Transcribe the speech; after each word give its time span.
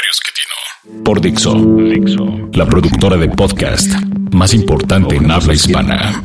por 1.03 1.21
Dixo, 1.21 1.55
la 2.53 2.65
productora 2.65 3.17
de 3.17 3.29
podcast 3.29 3.91
más 4.31 4.53
importante 4.53 5.15
en 5.15 5.31
habla 5.31 5.53
hispana. 5.53 6.23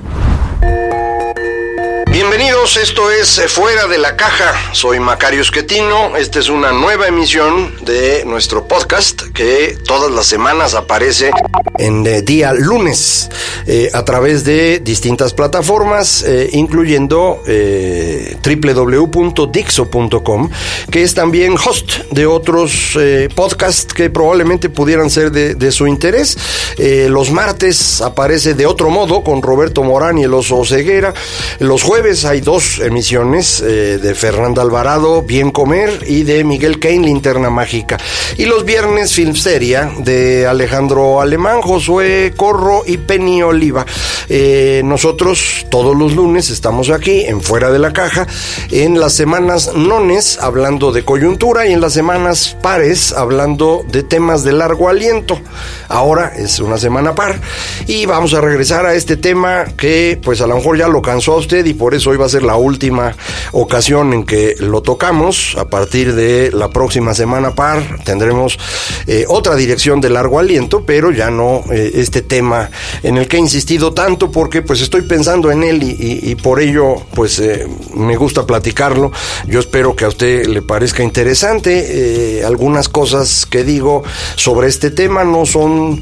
Bienvenidos, 2.28 2.76
esto 2.76 3.12
es 3.12 3.38
eh, 3.38 3.46
Fuera 3.46 3.86
de 3.86 3.98
la 3.98 4.16
Caja. 4.16 4.52
Soy 4.72 4.98
Macario 4.98 5.42
Esquetino. 5.42 6.16
Esta 6.16 6.40
es 6.40 6.48
una 6.48 6.72
nueva 6.72 7.06
emisión 7.06 7.72
de 7.84 8.24
nuestro 8.26 8.66
podcast 8.66 9.22
que 9.32 9.78
todas 9.86 10.10
las 10.10 10.26
semanas 10.26 10.74
aparece 10.74 11.30
en 11.78 12.04
eh, 12.04 12.22
día 12.22 12.52
lunes 12.52 13.30
eh, 13.68 13.90
a 13.94 14.04
través 14.04 14.42
de 14.42 14.80
distintas 14.80 15.34
plataformas, 15.34 16.26
incluyendo 16.50 17.42
www.dixo.com, 18.44 20.50
que 20.90 21.04
es 21.04 21.14
también 21.14 21.54
host 21.54 21.98
de 22.10 22.26
otros 22.26 22.98
podcasts 23.36 23.94
que 23.94 24.10
probablemente 24.10 24.68
pudieran 24.68 25.10
ser 25.10 25.30
de, 25.30 25.54
de 25.54 25.70
su 25.70 25.86
interés. 25.86 26.36
los 26.76 27.30
martes 27.30 28.00
aparece 28.00 28.54
de 28.54 28.66
otro 28.66 28.90
modo 28.90 29.22
con 29.22 29.42
Roberto 29.42 29.84
Morán 29.84 30.18
y 30.18 30.24
el 30.24 30.34
oso 30.34 30.64
Ceguera. 30.64 31.14
Los 31.60 31.84
jueves 31.84 32.15
hay 32.24 32.40
dos 32.40 32.78
emisiones 32.78 33.60
eh, 33.60 33.98
de 33.98 34.14
Fernanda 34.14 34.62
Alvarado, 34.62 35.22
Bien 35.22 35.50
Comer, 35.50 36.04
y 36.06 36.22
de 36.22 36.44
Miguel 36.44 36.78
Cain, 36.78 37.02
Linterna 37.02 37.50
Mágica. 37.50 37.98
Y 38.36 38.46
los 38.46 38.64
viernes, 38.64 39.12
Filmsteria, 39.12 39.92
de 39.98 40.46
Alejandro 40.46 41.20
Alemán, 41.20 41.60
Josué 41.60 42.32
Corro 42.36 42.82
y 42.86 42.98
Penny 42.98 43.42
Oliva. 43.42 43.84
Eh, 44.28 44.82
nosotros 44.84 45.66
todos 45.70 45.96
los 45.96 46.14
lunes 46.14 46.50
estamos 46.50 46.90
aquí 46.90 47.24
en 47.24 47.40
Fuera 47.40 47.70
de 47.70 47.78
la 47.78 47.92
Caja, 47.92 48.26
en 48.70 48.98
las 48.98 49.12
semanas 49.12 49.74
nones 49.74 50.38
hablando 50.40 50.92
de 50.92 51.04
coyuntura 51.04 51.66
y 51.66 51.72
en 51.72 51.80
las 51.80 51.92
semanas 51.92 52.56
pares 52.62 53.12
hablando 53.12 53.84
de 53.88 54.02
temas 54.02 54.42
de 54.42 54.52
largo 54.52 54.88
aliento. 54.88 55.38
Ahora 55.88 56.32
es 56.36 56.58
una 56.60 56.78
semana 56.78 57.14
par 57.14 57.40
y 57.86 58.06
vamos 58.06 58.34
a 58.34 58.40
regresar 58.40 58.86
a 58.86 58.94
este 58.94 59.16
tema 59.16 59.66
que 59.76 60.18
pues 60.22 60.40
a 60.40 60.46
lo 60.46 60.56
mejor 60.56 60.78
ya 60.78 60.88
lo 60.88 61.02
cansó 61.02 61.34
a 61.34 61.36
usted 61.36 61.64
y 61.66 61.74
por 61.74 61.94
eso 61.94 62.05
hoy 62.06 62.16
va 62.16 62.26
a 62.26 62.28
ser 62.28 62.42
la 62.42 62.56
última 62.56 63.14
ocasión 63.52 64.12
en 64.12 64.24
que 64.24 64.56
lo 64.58 64.82
tocamos. 64.82 65.56
A 65.58 65.68
partir 65.68 66.14
de 66.14 66.50
la 66.52 66.70
próxima 66.70 67.14
semana 67.14 67.54
par 67.54 68.00
tendremos 68.04 68.58
eh, 69.06 69.24
otra 69.28 69.54
dirección 69.54 70.00
de 70.00 70.10
largo 70.10 70.38
aliento, 70.38 70.84
pero 70.84 71.10
ya 71.10 71.30
no 71.30 71.64
eh, 71.70 71.92
este 71.94 72.22
tema 72.22 72.70
en 73.02 73.16
el 73.16 73.28
que 73.28 73.36
he 73.36 73.40
insistido 73.40 73.92
tanto 73.92 74.30
porque 74.30 74.62
pues 74.62 74.80
estoy 74.80 75.02
pensando 75.02 75.50
en 75.50 75.62
él 75.62 75.82
y, 75.82 76.34
por 76.36 76.60
ello 76.60 76.96
pues 77.14 77.38
eh, 77.38 77.66
me 77.94 78.16
gusta 78.16 78.46
platicarlo. 78.46 79.10
Yo 79.46 79.60
espero 79.60 79.96
que 79.96 80.04
a 80.04 80.08
usted 80.08 80.46
le 80.46 80.62
parezca 80.62 81.02
interesante. 81.02 82.42
algunas 82.44 82.88
cosas 82.88 83.46
que 83.46 83.64
digo 83.64 84.02
sobre 84.36 84.68
este 84.68 84.90
tema 84.90 85.24
no 85.24 85.46
son 85.46 86.00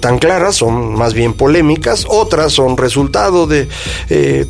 tan 0.00 0.18
claras, 0.18 0.56
son 0.56 0.94
más 0.94 1.14
bien 1.14 1.34
polémicas. 1.34 2.06
Otras 2.08 2.52
son 2.52 2.76
resultado 2.76 3.46
de 3.46 3.68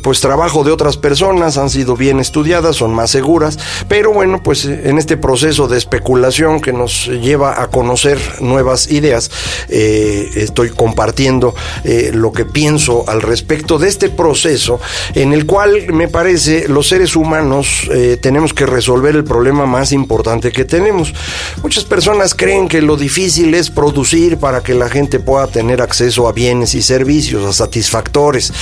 pues 0.01 0.19
trabajo 0.21 0.63
de 0.63 0.71
otras 0.79 0.95
personas, 0.95 1.57
han 1.57 1.69
sido 1.69 1.97
bien 1.97 2.21
estudiadas, 2.21 2.77
son 2.77 2.93
más 2.93 3.11
seguras, 3.11 3.59
pero 3.89 4.13
bueno, 4.13 4.41
pues 4.41 4.63
en 4.63 4.97
este 4.97 5.17
proceso 5.17 5.67
de 5.67 5.77
especulación 5.77 6.61
que 6.61 6.71
nos 6.71 7.07
lleva 7.07 7.61
a 7.61 7.67
conocer 7.67 8.17
nuevas 8.39 8.89
ideas, 8.89 9.29
eh, 9.67 10.29
estoy 10.35 10.69
compartiendo 10.69 11.53
eh, 11.83 12.11
lo 12.13 12.31
que 12.31 12.45
pienso 12.45 13.03
al 13.09 13.21
respecto 13.21 13.77
de 13.77 13.89
este 13.89 14.07
proceso 14.07 14.79
en 15.15 15.33
el 15.33 15.45
cual 15.45 15.91
me 15.91 16.07
parece 16.07 16.69
los 16.69 16.87
seres 16.87 17.17
humanos 17.17 17.89
eh, 17.91 18.17
tenemos 18.21 18.53
que 18.53 18.65
resolver 18.65 19.17
el 19.17 19.25
problema 19.25 19.65
más 19.65 19.91
importante 19.91 20.53
que 20.53 20.63
tenemos. 20.63 21.13
Muchas 21.61 21.83
personas 21.83 22.33
creen 22.35 22.69
que 22.69 22.81
lo 22.81 22.95
difícil 22.95 23.53
es 23.53 23.69
producir 23.69 24.37
para 24.37 24.61
que 24.61 24.75
la 24.75 24.87
gente 24.87 25.19
pueda 25.19 25.47
tener 25.47 25.81
acceso 25.81 26.29
a 26.29 26.31
bienes 26.31 26.73
y 26.73 26.81
servicios, 26.81 27.43
a 27.43 27.51
satisfactores. 27.51 28.53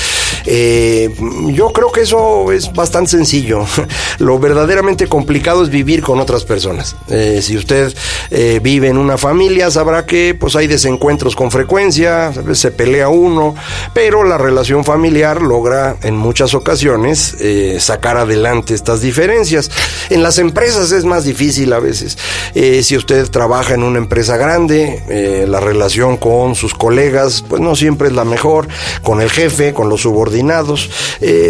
yo 0.48 1.72
creo 1.74 1.92
que 1.92 2.07
eso 2.08 2.54
es 2.54 2.72
bastante 2.72 3.12
sencillo. 3.12 3.66
Lo 4.20 4.40
verdaderamente 4.40 5.08
complicado 5.08 5.62
es 5.62 5.70
vivir 5.70 6.02
con 6.02 6.22
otras 6.22 6.46
personas. 6.46 6.96
Eh, 7.10 7.42
si 7.42 7.58
usted 7.58 7.94
eh, 8.32 8.62
vive 8.64 8.88
en 8.88 8.98
una 8.98 9.18
familia, 9.18 9.70
sabrá 9.70 10.06
que 10.06 10.34
pues 10.34 10.56
hay 10.56 10.68
desencuentros 10.68 11.36
con 11.36 11.52
frecuencia, 11.52 12.32
se 12.54 12.72
pelea 12.72 13.10
uno, 13.10 13.56
pero 13.94 14.24
la 14.24 14.38
relación 14.38 14.86
familiar 14.86 15.42
logra 15.42 15.98
en 16.02 16.16
muchas 16.16 16.54
ocasiones 16.54 17.36
eh, 17.42 17.78
sacar 17.82 18.16
adelante 18.16 18.74
estas 18.74 19.02
diferencias. 19.02 19.70
En 20.10 20.24
las 20.24 20.38
empresas 20.38 20.94
es 20.94 21.04
más 21.04 21.26
difícil 21.26 21.74
a 21.74 21.80
veces. 21.80 22.18
si 22.54 22.96
usted 22.96 23.30
trabaja 23.30 23.74
en 23.74 23.84
una 23.84 23.98
empresa 23.98 24.38
grande, 24.38 25.46
la 25.46 25.60
relación 25.60 26.16
con 26.16 26.56
sus 26.56 26.74
colegas 26.74 27.44
pues 27.48 27.62
no 27.62 27.76
siempre 27.76 28.08
es 28.08 28.14
la 28.14 28.24
mejor, 28.24 28.70
con 29.04 29.20
el 29.20 29.30
jefe, 29.30 29.74
con 29.74 29.90
los 29.90 30.02
subordinados. 30.02 30.90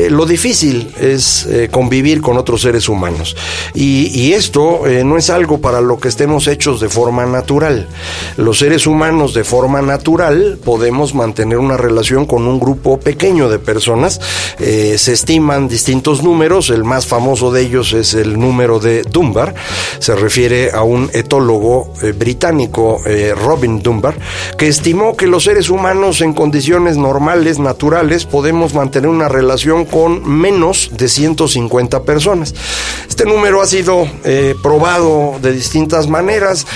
lo 0.09 0.25
difícil 0.25 0.36
es 0.45 1.45
eh, 1.49 1.67
convivir 1.71 2.21
con 2.21 2.37
otros 2.37 2.61
seres 2.61 2.87
humanos. 2.89 3.35
Y, 3.73 4.27
esto 4.37 4.85
eh, 4.85 5.03
no 5.03 5.17
es 5.17 5.29
algo 5.29 5.59
para 5.59 5.81
lo 5.81 5.99
que 5.99 6.09
estemos 6.09 6.47
hechos 6.47 6.79
de 6.79 6.89
forma 6.89 7.25
natural. 7.25 7.87
Los 8.35 8.59
seres 8.59 8.85
humanos 8.85 9.33
de 9.33 9.43
forma 9.43 9.81
natural 9.81 10.59
podemos 10.63 11.15
mantener 11.15 11.57
una 11.57 11.75
relación 11.75 12.25
con 12.25 12.45
un 12.45 12.59
grupo 12.59 12.99
pequeño 12.99 13.49
de 13.49 13.57
personas. 13.57 14.21
Eh, 14.59 14.97
se 14.97 15.13
estiman 15.13 15.67
distintos 15.67 16.23
números, 16.23 16.69
el 16.69 16.83
más 16.83 17.07
famoso 17.07 17.51
de 17.51 17.63
ellos 17.63 17.93
es 17.93 18.13
el 18.13 18.39
número 18.39 18.79
de 18.79 19.01
Dunbar, 19.01 19.55
se 19.99 20.15
refiere 20.15 20.71
a 20.71 20.83
un 20.83 21.09
etólogo 21.13 21.93
británico, 22.17 23.01
Robin 23.35 23.81
Dunbar, 23.81 24.15
que 24.57 24.67
estimó 24.67 25.15
que 25.15 25.27
los 25.27 25.45
seres 25.45 25.69
humanos 25.69 26.21
en 26.21 26.33
condiciones 26.33 26.97
normales, 26.97 27.59
naturales, 27.59 28.25
podemos 28.25 28.73
mantener 28.73 29.09
una 29.09 29.29
relación 29.29 29.85
con 29.85 30.26
menos 30.27 30.91
de 30.93 31.07
150 31.07 32.03
personas. 32.03 32.53
Este 33.07 33.25
número 33.25 33.61
ha 33.61 33.65
sido 33.65 34.07
eh, 34.23 34.55
probado 34.61 35.39
de 35.41 35.51
distintas 35.51 36.07
maneras. 36.07 36.67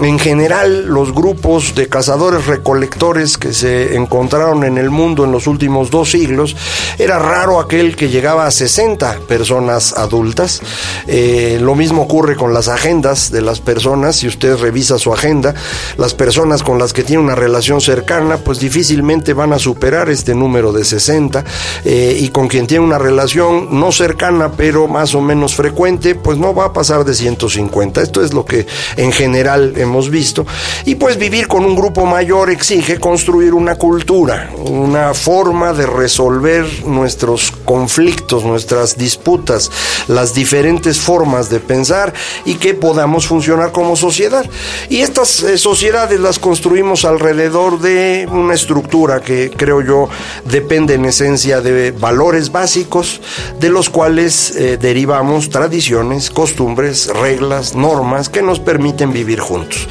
En 0.00 0.18
general, 0.18 0.86
los 0.86 1.12
grupos 1.12 1.74
de 1.74 1.88
cazadores 1.88 2.46
recolectores 2.46 3.36
que 3.36 3.52
se 3.52 3.96
encontraron 3.96 4.64
en 4.64 4.78
el 4.78 4.90
mundo 4.90 5.24
en 5.24 5.32
los 5.32 5.46
últimos 5.46 5.90
dos 5.90 6.10
siglos, 6.10 6.56
era 6.98 7.18
raro 7.18 7.60
aquel 7.60 7.96
que 7.96 8.08
llegaba 8.08 8.46
a 8.46 8.50
60 8.50 9.20
personas 9.28 9.92
adultas. 9.92 10.62
Eh, 11.06 11.58
lo 11.60 11.74
mismo 11.74 12.02
ocurre 12.02 12.36
con 12.36 12.54
las 12.54 12.68
agendas 12.68 13.30
de 13.30 13.42
las 13.42 13.60
personas. 13.60 14.16
Si 14.16 14.28
usted 14.28 14.56
revisa 14.56 14.98
su 14.98 15.12
agenda, 15.12 15.54
las 15.96 16.14
personas 16.14 16.62
con 16.62 16.78
las 16.78 16.92
que 16.92 17.02
tiene 17.02 17.22
una 17.22 17.34
relación 17.34 17.80
cercana, 17.80 18.38
pues 18.38 18.58
difícilmente 18.58 19.34
van 19.34 19.52
a 19.52 19.58
superar 19.58 20.08
este 20.08 20.34
número 20.34 20.72
de 20.72 20.84
60 20.84 21.44
eh, 21.84 22.16
y 22.20 22.28
con 22.28 22.48
quien 22.48 22.66
tiene 22.66 22.84
una 22.84 22.98
relación 23.00 23.80
no 23.80 23.90
cercana, 23.90 24.52
pero 24.52 24.86
más 24.86 25.14
o 25.14 25.20
menos 25.20 25.56
frecuente, 25.56 26.14
pues 26.14 26.38
no 26.38 26.54
va 26.54 26.66
a 26.66 26.72
pasar 26.72 27.04
de 27.04 27.14
150. 27.14 28.00
Esto 28.02 28.22
es 28.22 28.32
lo 28.32 28.44
que 28.44 28.66
en 28.96 29.10
general 29.12 29.74
hemos 29.76 30.10
visto. 30.10 30.46
Y 30.84 30.94
pues 30.94 31.18
vivir 31.18 31.48
con 31.48 31.64
un 31.64 31.74
grupo 31.74 32.06
mayor 32.06 32.50
exige 32.50 33.00
construir 33.00 33.54
una 33.54 33.76
cultura, 33.76 34.50
una 34.56 35.14
forma 35.14 35.72
de 35.72 35.86
resolver 35.86 36.66
nuestros 36.86 37.52
conflictos, 37.70 38.42
nuestras 38.42 38.98
disputas, 38.98 39.70
las 40.08 40.34
diferentes 40.34 40.98
formas 40.98 41.50
de 41.50 41.60
pensar 41.60 42.12
y 42.44 42.54
que 42.54 42.74
podamos 42.74 43.28
funcionar 43.28 43.70
como 43.70 43.94
sociedad. 43.94 44.44
Y 44.88 45.02
estas 45.02 45.44
eh, 45.44 45.56
sociedades 45.56 46.18
las 46.18 46.40
construimos 46.40 47.04
alrededor 47.04 47.78
de 47.78 48.26
una 48.28 48.54
estructura 48.54 49.20
que 49.20 49.52
creo 49.56 49.82
yo 49.82 50.08
depende 50.46 50.94
en 50.94 51.04
esencia 51.04 51.60
de 51.60 51.92
valores 51.92 52.50
básicos 52.50 53.20
de 53.60 53.68
los 53.68 53.88
cuales 53.88 54.56
eh, 54.56 54.76
derivamos 54.76 55.48
tradiciones, 55.48 56.28
costumbres, 56.28 57.06
reglas, 57.06 57.76
normas 57.76 58.28
que 58.28 58.42
nos 58.42 58.58
permiten 58.58 59.12
vivir 59.12 59.38
juntos. 59.38 59.86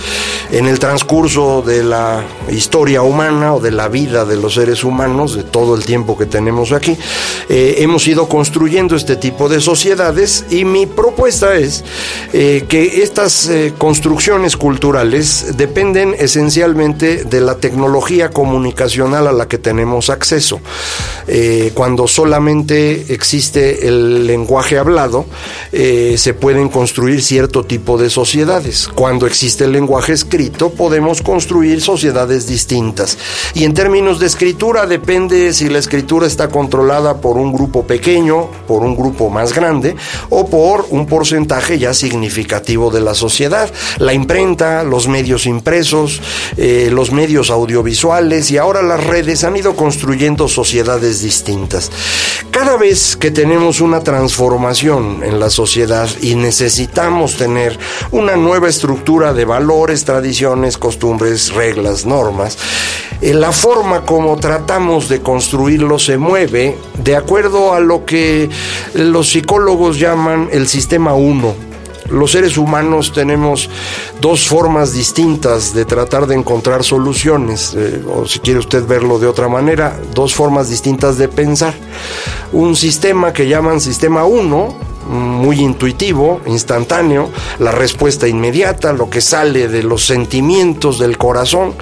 En 0.51 0.65
el 0.65 0.79
transcurso 0.79 1.61
de 1.61 1.85
la 1.85 2.25
historia 2.51 3.03
humana 3.03 3.53
o 3.53 3.61
de 3.61 3.71
la 3.71 3.87
vida 3.87 4.25
de 4.25 4.35
los 4.35 4.55
seres 4.55 4.83
humanos, 4.83 5.35
de 5.35 5.43
todo 5.43 5.75
el 5.75 5.85
tiempo 5.85 6.17
que 6.17 6.25
tenemos 6.25 6.73
aquí, 6.73 6.97
eh, 7.47 7.68
hemos 7.77 8.07
ido 8.07 8.27
construyendo 8.27 8.95
este 8.95 9.15
tipo 9.15 9.49
de 9.49 9.61
sociedades 9.61 10.45
y 10.49 10.65
mi 10.65 10.85
propuesta 10.85 11.55
es 11.55 11.83
eh, 12.33 12.65
que 12.67 13.03
estas 13.03 13.49
construcciones 13.77 14.57
culturales 14.57 15.57
dependen 15.57 16.15
esencialmente 16.17 17.23
de 17.23 17.41
la 17.41 17.55
tecnología 17.55 18.29
comunicacional 18.29 19.27
a 19.27 19.31
la 19.31 19.47
que 19.47 19.57
tenemos 19.57 20.09
acceso. 20.09 20.59
cuando 21.73 22.07
solamente 22.07 23.13
existe 23.13 23.87
el 23.87 24.25
lenguaje 24.25 24.77
hablado, 24.77 25.25
eh, 25.71 26.15
se 26.17 26.33
pueden 26.33 26.69
construir 26.69 27.21
cierto 27.21 27.63
tipo 27.63 27.97
de 27.97 28.09
sociedades. 28.09 28.87
Cuando 28.87 29.27
existe 29.27 29.65
el 29.65 29.71
lenguaje 29.71 30.13
escrito, 30.13 30.71
podemos 30.71 31.21
construir 31.21 31.81
sociedades 31.81 32.47
distintas. 32.47 33.17
Y 33.53 33.63
en 33.63 33.73
términos 33.73 34.19
de 34.19 34.27
escritura, 34.27 34.85
depende 34.85 35.53
si 35.53 35.69
la 35.69 35.79
escritura 35.79 36.27
está 36.27 36.49
controlada 36.49 37.21
por 37.21 37.37
un 37.37 37.51
grupo 37.51 37.58
pequeño, 37.67 38.49
por 38.67 38.83
un 38.83 38.95
grupo 38.95 39.29
más 39.29 39.53
grande 39.53 39.95
o 40.29 40.47
por 40.47 40.87
un 40.89 41.05
porcentaje 41.05 41.77
ya 41.77 41.93
significativo 41.93 42.89
de 42.89 43.01
la 43.01 43.13
sociedad. 43.13 43.69
La 43.97 44.13
imprenta, 44.13 44.83
los 44.83 45.07
medios 45.07 45.45
impresos, 45.45 46.21
eh, 46.57 46.89
los 46.91 47.11
medios 47.11 47.49
audiovisuales 47.49 48.51
y 48.51 48.57
ahora 48.57 48.81
las 48.81 49.03
redes 49.03 49.43
han 49.43 49.57
ido 49.57 49.75
construyendo 49.75 50.47
sociedades 50.47 51.21
distintas. 51.21 51.91
Cada 52.51 52.77
vez 52.77 53.15
que 53.15 53.31
tenemos 53.31 53.81
una 53.81 54.01
transformación 54.01 55.21
en 55.23 55.39
la 55.39 55.49
sociedad 55.49 56.09
y 56.21 56.35
necesitamos 56.35 57.35
tener 57.35 57.77
una 58.11 58.35
nueva 58.35 58.69
estructura 58.69 59.33
de 59.33 59.45
valores, 59.45 60.05
tradiciones, 60.05 60.77
costumbres, 60.77 61.53
reglas, 61.53 62.05
normas, 62.05 62.57
la 63.21 63.51
forma 63.51 64.05
como 64.05 64.37
tratamos 64.37 65.09
de 65.09 65.21
construirlo 65.21 65.99
se 65.99 66.17
mueve 66.17 66.77
de 67.03 67.15
acuerdo 67.15 67.73
a 67.73 67.79
lo 67.79 68.05
que 68.05 68.49
los 68.93 69.29
psicólogos 69.29 69.99
llaman 69.99 70.49
el 70.51 70.67
sistema 70.67 71.13
1 71.13 71.69
los 72.09 72.31
seres 72.31 72.57
humanos 72.57 73.11
tenemos 73.13 73.69
dos 74.19 74.47
formas 74.47 74.93
distintas 74.93 75.73
de 75.73 75.85
tratar 75.85 76.25
de 76.25 76.35
encontrar 76.35 76.83
soluciones, 76.83 77.75
eh, 77.77 78.03
o 78.11 78.25
si 78.25 78.39
quiere 78.39 78.59
usted 78.59 78.85
verlo 78.85 79.19
de 79.19 79.27
otra 79.27 79.47
manera, 79.47 79.99
dos 80.13 80.33
formas 80.33 80.69
distintas 80.69 81.17
de 81.17 81.27
pensar. 81.27 81.75
Un 82.51 82.75
sistema 82.75 83.31
que 83.31 83.47
llaman 83.47 83.79
sistema 83.79 84.25
1, 84.25 84.75
muy 85.09 85.59
intuitivo, 85.59 86.41
instantáneo, 86.45 87.29
la 87.59 87.71
respuesta 87.71 88.27
inmediata, 88.27 88.93
lo 88.93 89.09
que 89.09 89.21
sale 89.21 89.67
de 89.67 89.83
los 89.83 90.05
sentimientos 90.05 90.99
del 90.99 91.17
corazón, 91.17 91.73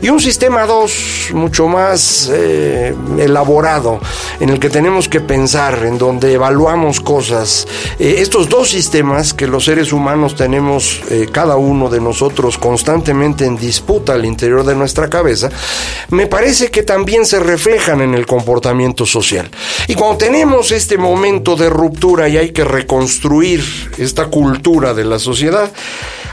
y 0.00 0.08
un 0.08 0.20
sistema 0.20 0.66
2 0.66 1.30
mucho 1.34 1.68
más 1.68 2.30
eh, 2.32 2.94
elaborado, 3.18 4.00
en 4.40 4.48
el 4.48 4.58
que 4.58 4.70
tenemos 4.70 5.08
que 5.08 5.20
pensar, 5.20 5.84
en 5.84 5.98
donde 5.98 6.32
evaluamos 6.32 7.00
cosas. 7.00 7.66
Eh, 7.98 8.16
estos 8.18 8.48
dos 8.48 8.70
sistemas 8.70 9.34
que 9.34 9.46
los 9.46 9.64
seres 9.64 9.92
humanos 9.92 10.34
tenemos, 10.34 11.00
eh, 11.10 11.28
cada 11.30 11.56
uno 11.56 11.88
de 11.88 12.00
nosotros, 12.00 12.58
constantemente 12.58 13.44
en 13.44 13.56
disputa 13.56 14.14
al 14.14 14.24
interior 14.24 14.64
de 14.64 14.74
nuestra 14.74 15.08
cabeza, 15.08 15.50
me 16.08 16.26
parece 16.26 16.70
que 16.70 16.82
también 16.82 17.26
se 17.26 17.40
reflejan 17.40 18.00
en 18.00 18.14
el 18.14 18.26
comportamiento 18.26 19.04
social. 19.04 19.50
Y 19.86 19.94
cuando 19.94 20.18
tenemos 20.18 20.72
este 20.72 20.96
momento 20.96 21.56
de 21.56 21.68
ruptura 21.68 22.28
y 22.28 22.36
hay 22.36 22.50
que 22.50 22.64
reconstruir 22.70 23.62
esta 23.98 24.26
cultura 24.26 24.94
de 24.94 25.04
la 25.04 25.18
sociedad, 25.18 25.70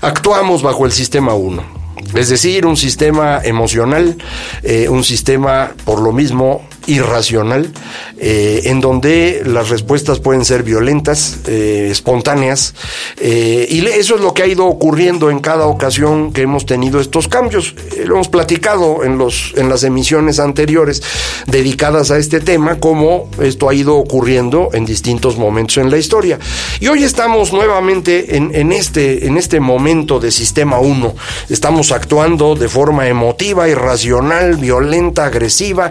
actuamos 0.02 0.62
bajo 0.62 0.86
el 0.86 0.92
sistema 0.92 1.34
1. 1.34 1.78
Es 2.14 2.30
decir, 2.30 2.66
un 2.66 2.78
sistema 2.78 3.42
emocional, 3.44 4.18
eh, 4.64 4.88
un 4.90 5.04
sistema 5.04 5.74
por 5.84 6.02
lo 6.02 6.12
mismo 6.14 6.62
irracional, 6.88 7.70
eh, 8.18 8.62
en 8.66 8.82
donde 8.82 9.44
las 9.46 9.70
respuestas 9.70 10.20
pueden 10.20 10.44
ser 10.46 10.64
violentas, 10.64 11.38
eh, 11.48 11.90
espontáneas, 11.92 12.74
eh, 13.20 13.68
y 13.70 13.86
eso 13.86 14.16
es 14.16 14.22
lo 14.22 14.34
que 14.34 14.44
ha 14.44 14.48
ido 14.48 14.66
ocurriendo 14.66 15.30
en 15.30 15.40
cada 15.40 15.68
ocasión 15.68 16.34
que 16.34 16.42
hemos 16.42 16.66
tenido 16.66 17.00
estos 17.00 17.28
cambios. 17.28 17.76
lo 18.06 18.16
hemos 18.16 18.30
platicado 18.30 19.04
en, 19.04 19.18
los, 19.18 19.54
en 19.58 19.70
las 19.70 19.84
emisiones 19.84 20.40
anteriores 20.40 21.04
dedicadas 21.46 22.10
a 22.10 22.18
este 22.18 22.40
tema, 22.40 22.80
cómo 22.80 23.30
esto 23.42 23.70
ha 23.70 23.74
ido 23.74 23.98
ocurriendo 23.98 24.70
en 24.74 24.86
distintos 24.86 25.38
momentos 25.38 25.78
en 25.78 25.92
la 25.92 25.98
historia. 25.98 26.40
Y 26.80 26.88
hoy 26.88 27.04
estamos 27.04 27.52
nuevamente 27.52 28.38
en, 28.38 28.56
en 28.56 28.72
este, 28.72 29.28
en 29.28 29.38
este 29.38 29.60
momento 29.60 30.20
de 30.20 30.32
sistema 30.32 30.80
1. 30.80 31.16
Estamos 31.50 31.92
actuando 31.92 32.56
de 32.56 32.70
forma 32.70 33.08
emotiva, 33.08 33.68
irracional, 33.68 34.56
violenta, 34.56 35.26
agresiva 35.26 35.90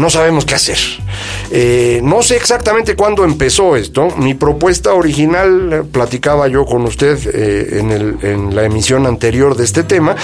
no 0.00 0.08
sabemos 0.08 0.44
qué 0.46 0.54
hacer. 0.54 0.78
Eh, 1.50 2.00
no 2.02 2.22
sé 2.22 2.36
exactamente 2.36 2.96
cuándo 2.96 3.24
empezó 3.24 3.76
esto. 3.76 4.08
Mi 4.16 4.34
propuesta 4.34 4.94
original, 4.94 5.72
eh, 5.72 5.82
platicaba 5.90 6.48
yo 6.48 6.64
con 6.64 6.82
usted 6.82 7.18
eh, 7.32 7.80
en, 7.80 8.18
en, 8.22 8.54
la 8.54 8.64
emisión 8.64 9.06
anterior 9.06 9.56
de 9.56 9.64
este 9.64 9.82
tema, 9.82 10.16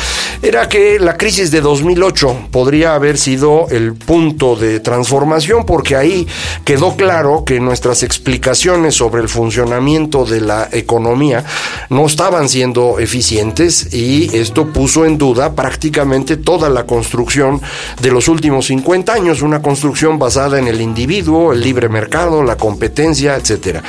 era 0.42 0.68
que 0.68 0.98
la 0.98 1.16
crisis 1.16 1.50
de 1.50 1.60
2008 1.60 2.48
podría 2.50 2.94
haber 2.94 3.18
sido 3.18 3.66
el 3.70 3.94
punto 3.94 4.56
de 4.56 4.80
transformación 4.80 5.64
porque 5.64 5.96
ahí 5.96 6.26
quedó 6.64 6.96
claro 6.96 7.44
que 7.44 7.60
nuestras 7.60 8.02
explicaciones 8.02 8.94
sobre 8.94 9.22
el 9.22 9.28
funcionamiento 9.28 10.24
de 10.24 10.40
la 10.40 10.68
economía 10.72 11.44
no 11.90 12.06
estaban 12.06 12.48
siendo 12.48 12.98
eficientes 12.98 13.92
y 13.92 14.36
esto 14.36 14.66
puso 14.72 15.04
en 15.04 15.18
duda 15.18 15.54
prácticamente 15.54 16.36
toda 16.36 16.68
la 16.68 16.84
construcción 16.84 17.60
de 18.00 18.10
los 18.10 18.28
últimos 18.28 18.66
50 18.66 19.12
años, 19.12 19.42
una 19.42 19.62
construcción 19.62 20.18
basada 20.18 20.58
en 20.58 20.68
el 20.68 20.75
individuo, 20.81 21.52
el 21.52 21.61
libre 21.61 21.88
mercado, 21.88 22.43
la 22.43 22.56
competencia, 22.56 23.37
etcétera. 23.37 23.82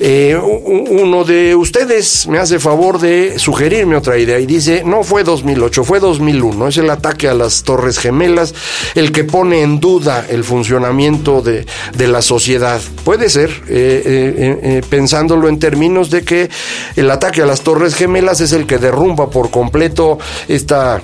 Eh, 0.00 0.36
uno 0.36 1.24
de 1.24 1.54
ustedes 1.54 2.26
me 2.28 2.38
hace 2.38 2.58
favor 2.58 3.00
de 3.00 3.38
sugerirme 3.38 3.96
otra 3.96 4.18
idea 4.18 4.38
y 4.38 4.46
dice, 4.46 4.82
no 4.84 5.02
fue 5.02 5.24
2008, 5.24 5.84
fue 5.84 6.00
2001, 6.00 6.68
es 6.68 6.76
el 6.78 6.90
ataque 6.90 7.28
a 7.28 7.34
las 7.34 7.62
Torres 7.62 7.98
Gemelas 7.98 8.54
el 8.94 9.12
que 9.12 9.24
pone 9.24 9.62
en 9.62 9.80
duda 9.80 10.26
el 10.28 10.44
funcionamiento 10.44 11.42
de, 11.42 11.66
la 12.08 12.22
sociedad. 12.22 12.80
Puede 13.04 13.28
ser, 13.28 13.50
eh, 13.68 14.56
eh, 14.62 14.82
pensándolo 14.88 15.48
en 15.48 15.58
términos 15.58 16.10
de 16.10 16.22
que 16.22 16.48
el 16.96 17.10
ataque 17.10 17.42
a 17.42 17.46
las 17.46 17.60
Torres 17.60 17.94
Gemelas 17.94 18.40
es 18.40 18.52
el 18.52 18.66
que 18.66 18.78
derrumba 18.78 19.30
por 19.30 19.50
completo 19.50 20.18
esta 20.48 21.02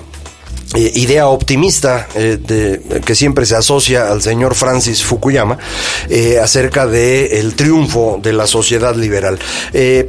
eh, 0.73 0.91
idea 0.95 1.27
optimista 1.27 2.07
eh, 2.15 2.37
de, 2.41 3.01
que 3.01 3.13
siempre 3.13 3.45
se 3.45 3.55
asocia 3.55 4.11
al 4.11 4.21
señor 4.21 4.55
Francis 4.55 5.03
Fukuyama 5.03 5.57
eh, 6.09 6.39
acerca 6.39 6.87
de 6.87 7.39
el 7.39 7.55
triunfo 7.55 8.19
de 8.21 8.33
la 8.33 8.47
sociedad 8.47 8.95
liberal. 8.95 9.37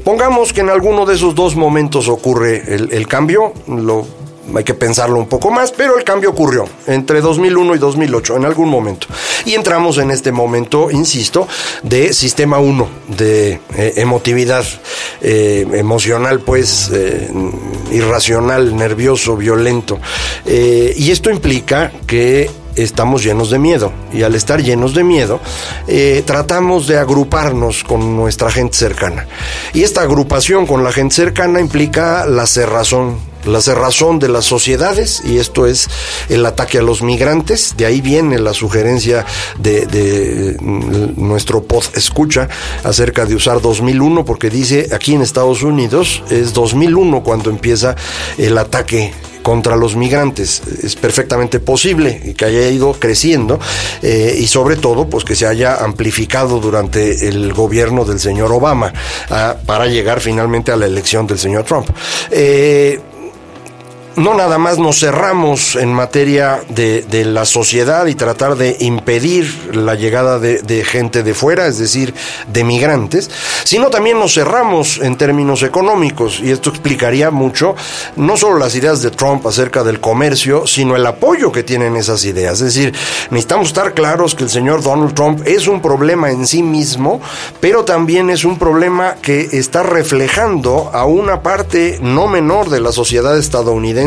pongamos 0.02 0.52
que 0.52 0.62
en 0.62 0.70
alguno 0.70 1.04
de 1.04 1.14
esos 1.14 1.34
dos 1.34 1.56
momentos 1.56 2.08
ocurre 2.08 2.74
el, 2.74 2.92
el 2.92 3.06
cambio, 3.06 3.52
lo 3.66 4.06
hay 4.54 4.64
que 4.64 4.74
pensarlo 4.74 5.18
un 5.18 5.26
poco 5.26 5.50
más, 5.50 5.72
pero 5.72 5.98
el 5.98 6.04
cambio 6.04 6.30
ocurrió 6.30 6.64
entre 6.86 7.20
2001 7.20 7.74
y 7.74 7.78
2008 7.78 8.36
en 8.36 8.44
algún 8.44 8.68
momento. 8.68 9.06
Y 9.44 9.54
entramos 9.54 9.98
en 9.98 10.10
este 10.10 10.32
momento, 10.32 10.90
insisto, 10.90 11.48
de 11.82 12.12
sistema 12.12 12.58
1, 12.58 12.88
de 13.16 13.60
eh, 13.76 13.92
emotividad 13.96 14.64
eh, 15.20 15.66
emocional, 15.74 16.40
pues 16.40 16.90
eh, 16.92 17.30
irracional, 17.90 18.76
nervioso, 18.76 19.36
violento. 19.36 19.98
y 20.44 21.10
esto 21.10 21.30
implica 21.30 21.92
que 22.06 22.50
estamos 22.76 23.24
llenos 23.24 23.50
de 23.50 23.58
miedo. 23.58 23.92
Y 24.12 24.22
al 24.22 24.34
estar 24.34 24.62
llenos 24.62 24.94
de 24.94 25.02
miedo, 25.02 25.40
tratamos 26.24 26.86
de 26.86 26.98
agruparnos 26.98 27.84
con 27.84 28.16
nuestra 28.16 28.50
gente 28.50 28.76
cercana. 28.76 29.26
Y 29.72 29.82
esta 29.82 30.02
agrupación 30.02 30.66
con 30.66 30.84
la 30.84 30.92
gente 30.92 31.14
cercana 31.14 31.60
implica 31.60 32.26
la 32.26 32.46
cerrazón 32.46 33.18
la 33.46 33.60
cerrazón 33.60 34.18
de 34.18 34.28
las 34.28 34.44
sociedades 34.44 35.22
y 35.24 35.38
esto 35.38 35.66
es 35.66 35.88
el 36.28 36.44
ataque 36.46 36.78
a 36.78 36.82
los 36.82 37.02
migrantes. 37.02 37.74
De 37.76 37.86
ahí 37.86 38.00
viene 38.00 38.38
la 38.38 38.52
sugerencia 38.52 39.24
de, 39.58 40.56
nuestro 41.16 41.62
pod 41.62 41.84
escucha 41.94 42.48
acerca 42.84 43.26
de 43.26 43.34
usar 43.34 43.60
2001 43.60 44.24
porque 44.24 44.50
dice 44.50 44.88
aquí 44.92 45.14
en 45.14 45.22
Estados 45.22 45.62
Unidos 45.62 46.22
es 46.30 46.52
2001 46.52 47.22
cuando 47.22 47.50
empieza 47.50 47.96
el 48.38 48.58
ataque 48.58 49.12
contra 49.46 49.76
los 49.76 49.94
migrantes. 49.94 50.60
Es 50.82 50.96
perfectamente 50.96 51.60
posible 51.60 52.34
que 52.36 52.44
haya 52.44 52.68
ido 52.68 52.94
creciendo 52.94 53.60
eh, 54.02 54.36
y 54.40 54.48
sobre 54.48 54.74
todo 54.74 55.08
pues 55.08 55.24
que 55.24 55.36
se 55.36 55.46
haya 55.46 55.84
amplificado 55.84 56.58
durante 56.58 57.28
el 57.28 57.52
gobierno 57.54 58.04
del 58.04 58.18
señor 58.18 58.50
Obama 58.50 58.92
ah, 59.30 59.54
para 59.64 59.86
llegar 59.86 60.20
finalmente 60.20 60.72
a 60.72 60.76
la 60.76 60.86
elección 60.86 61.28
del 61.28 61.38
señor 61.38 61.62
Trump. 61.62 61.88
Eh, 62.32 62.98
no 64.16 64.34
nada 64.34 64.58
más 64.58 64.78
nos 64.78 65.00
cerramos 65.00 65.76
en 65.76 65.92
materia 65.92 66.62
de, 66.68 67.04
la 67.26 67.44
sociedad 67.44 68.06
y 68.06 68.14
tratar 68.14 68.56
de 68.56 68.76
impedir 68.80 69.74
la 69.74 69.94
llegada 69.94 70.38
de, 70.38 70.62
de, 70.62 70.84
gente 70.84 71.22
de 71.22 71.34
fuera, 71.34 71.66
es 71.66 71.78
decir, 71.78 72.14
de 72.52 72.64
migrantes, 72.64 73.30
sino 73.64 73.88
también 73.90 74.18
nos 74.18 74.34
cerramos 74.34 74.98
en 74.98 75.16
términos 75.16 75.62
económicos. 75.62 76.40
Y 76.40 76.50
esto 76.50 76.70
explicaría 76.70 77.30
mucho 77.30 77.74
no 78.16 78.36
solo 78.36 78.58
las 78.58 78.74
ideas 78.74 79.02
de 79.02 79.10
Trump 79.10 79.46
acerca 79.46 79.82
del 79.82 80.00
comercio, 80.00 80.66
sino 80.66 80.96
el 80.96 81.06
apoyo 81.06 81.52
que 81.52 81.62
tienen 81.62 81.96
esas 81.96 82.24
ideas. 82.24 82.60
Es 82.60 82.74
decir, 82.74 82.94
necesitamos 83.30 83.68
estar 83.68 83.92
claros 83.92 84.34
que 84.34 84.44
el 84.44 84.50
señor 84.50 84.82
Donald 84.82 85.14
Trump 85.14 85.42
es 85.46 85.66
un 85.68 85.82
problema 85.82 86.30
en 86.30 86.46
sí 86.46 86.62
mismo, 86.62 87.20
pero 87.60 87.84
también 87.84 88.30
es 88.30 88.44
un 88.44 88.58
problema 88.58 89.16
que 89.20 89.48
está 89.52 89.82
reflejando 89.82 90.90
a 90.92 91.04
una 91.04 91.42
parte 91.42 91.98
no 92.00 92.28
menor 92.28 92.70
de 92.70 92.80
la 92.80 92.92
sociedad 92.92 93.36
estadounidense 93.36 94.05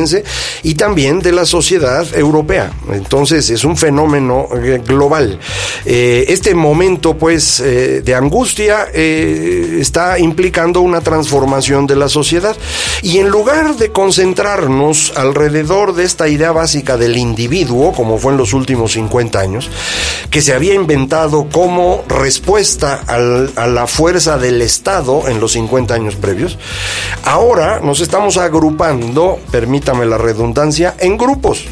y 0.63 0.75
también 0.75 1.19
de 1.19 1.31
la 1.31 1.45
sociedad 1.45 2.05
europea. 2.15 2.71
Entonces 2.91 3.49
es 3.49 3.63
un 3.63 3.75
fenómeno 3.75 4.47
eh, 4.55 4.81
global. 4.85 5.39
Eh, 5.85 6.25
este 6.27 6.55
momento 6.55 7.17
pues 7.17 7.59
eh, 7.59 8.01
de 8.01 8.15
angustia 8.15 8.87
está 8.93 10.19
implicando 10.19 10.81
una 10.81 11.01
transformación 11.01 11.87
de 11.87 11.95
la 11.95 12.09
sociedad 12.09 12.55
y 13.01 13.17
en 13.17 13.29
lugar 13.29 13.75
de 13.75 13.91
concentrarnos 13.91 15.13
alrededor 15.15 15.93
de 15.93 16.03
esta 16.03 16.27
idea 16.27 16.51
básica 16.51 16.97
del 16.97 17.17
individuo, 17.17 17.93
como 17.93 18.17
fue 18.17 18.31
en 18.31 18.37
los 18.37 18.53
últimos 18.53 18.93
50 18.93 19.39
años, 19.39 19.69
que 20.29 20.41
se 20.41 20.53
había 20.53 20.73
inventado 20.73 21.47
como 21.51 22.03
respuesta 22.07 23.01
a 23.07 23.67
la 23.67 23.87
fuerza 23.87 24.37
del 24.37 24.61
Estado 24.61 25.27
en 25.27 25.39
los 25.39 25.53
50 25.53 25.93
años 25.93 26.15
previos, 26.15 26.57
ahora 27.23 27.79
nos 27.79 28.01
estamos 28.01 28.37
agrupando, 28.37 29.39
permítame 29.89 30.05
la 30.05 30.17
redundancia, 30.19 30.95
en 30.99 31.17
grupos. 31.17 31.65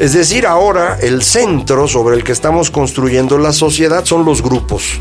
Es 0.00 0.14
decir, 0.14 0.46
ahora 0.46 0.96
el 1.02 1.22
centro 1.22 1.86
sobre 1.86 2.16
el 2.16 2.24
que 2.24 2.32
estamos 2.32 2.70
construyendo 2.70 3.36
la 3.36 3.52
sociedad 3.52 4.02
son 4.06 4.24
los 4.24 4.40
grupos. 4.42 4.98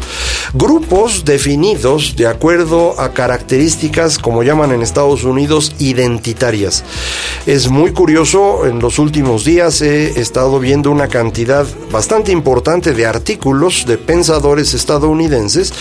Grupos 0.54 1.24
definidos 1.24 2.18
de 2.18 2.28
acuerdo 2.28 3.00
a 3.00 3.14
características, 3.14 4.18
como 4.18 4.44
llaman 4.44 4.74
en 4.74 4.82
Estados 4.82 5.24
Unidos, 5.24 5.74
identitarias. 5.80 6.84
Es 7.46 7.70
muy 7.70 7.94
curioso, 7.94 8.66
en 8.66 8.80
los 8.80 9.00
últimos 9.00 9.46
días 9.46 9.82
he 9.82 10.20
estado 10.20 10.60
viendo 10.60 10.92
una 10.92 11.08
cantidad 11.08 11.66
bastante 11.94 12.34
importante 12.34 12.92
de 12.92 13.06
artículos 13.06 13.86
de 13.88 13.98
pensadores 13.98 14.74
estadounidenses 14.74 15.74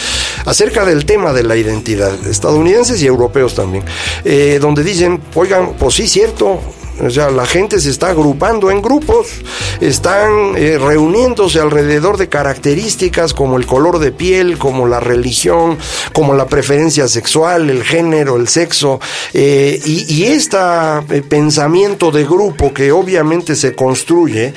acerca 0.45 0.85
del 0.85 1.07
tema 1.07 1.33
de 1.33 1.43
la 1.43 1.57
identidad, 1.57 2.15
estadounidenses 2.25 3.03
y 3.03 3.07
europeos 3.07 3.57
también, 3.57 3.85
eh, 4.25 4.61
donde 4.61 4.85
dicen, 4.85 5.21
oigan, 5.35 5.75
pues 5.77 5.95
sí, 5.95 6.07
cierto, 6.07 6.61
o 7.01 7.11
sea, 7.11 7.31
la 7.31 7.47
gente 7.47 7.81
se 7.81 7.91
está 7.91 8.11
agrupando 8.11 8.71
en 8.71 8.83
grupos, 8.83 9.29
están 9.81 10.55
eh, 10.57 10.79
reuniéndose 10.79 11.61
alrededor 11.61 12.17
de 12.17 12.29
características 12.29 13.35
como 13.35 13.57
el 13.57 13.67
color 13.67 13.99
de 13.99 14.13
piel, 14.13 14.59
como 14.59 14.87
la 14.87 15.01
religión, 15.01 15.79
como 16.13 16.35
la 16.35 16.47
preferencia 16.47 17.09
sexual, 17.09 17.71
el 17.71 17.85
género, 17.85 18.37
el 18.37 18.49
sexo. 18.49 19.01
Eh, 19.33 19.81
y, 19.85 20.19
este 20.29 20.59
pensamiento 21.29 22.11
de 22.11 22.25
grupo 22.25 22.73
que 22.75 22.93
obviamente 22.93 23.57
se 23.57 23.75
construye 23.75 24.53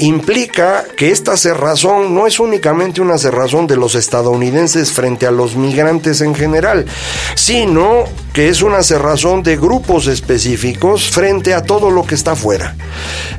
implica 0.00 0.84
que 0.96 1.10
esta 1.10 1.36
cerrazón 1.36 2.14
no 2.14 2.26
es 2.26 2.40
únicamente 2.40 3.00
una 3.00 3.18
cerrazón 3.18 3.66
de 3.66 3.76
los 3.76 3.94
estadounidenses 3.94 4.92
frente 4.92 5.26
a 5.26 5.30
los 5.30 5.56
migrantes 5.56 6.20
en 6.20 6.34
general, 6.34 6.86
sino 7.34 8.04
que 8.36 8.50
es 8.50 8.60
una 8.60 8.82
cerrazón 8.82 9.42
de 9.42 9.56
grupos 9.56 10.08
específicos 10.08 11.08
frente 11.08 11.54
a 11.54 11.62
todo 11.62 11.90
lo 11.90 12.06
que 12.06 12.14
está 12.14 12.32
afuera. 12.32 12.76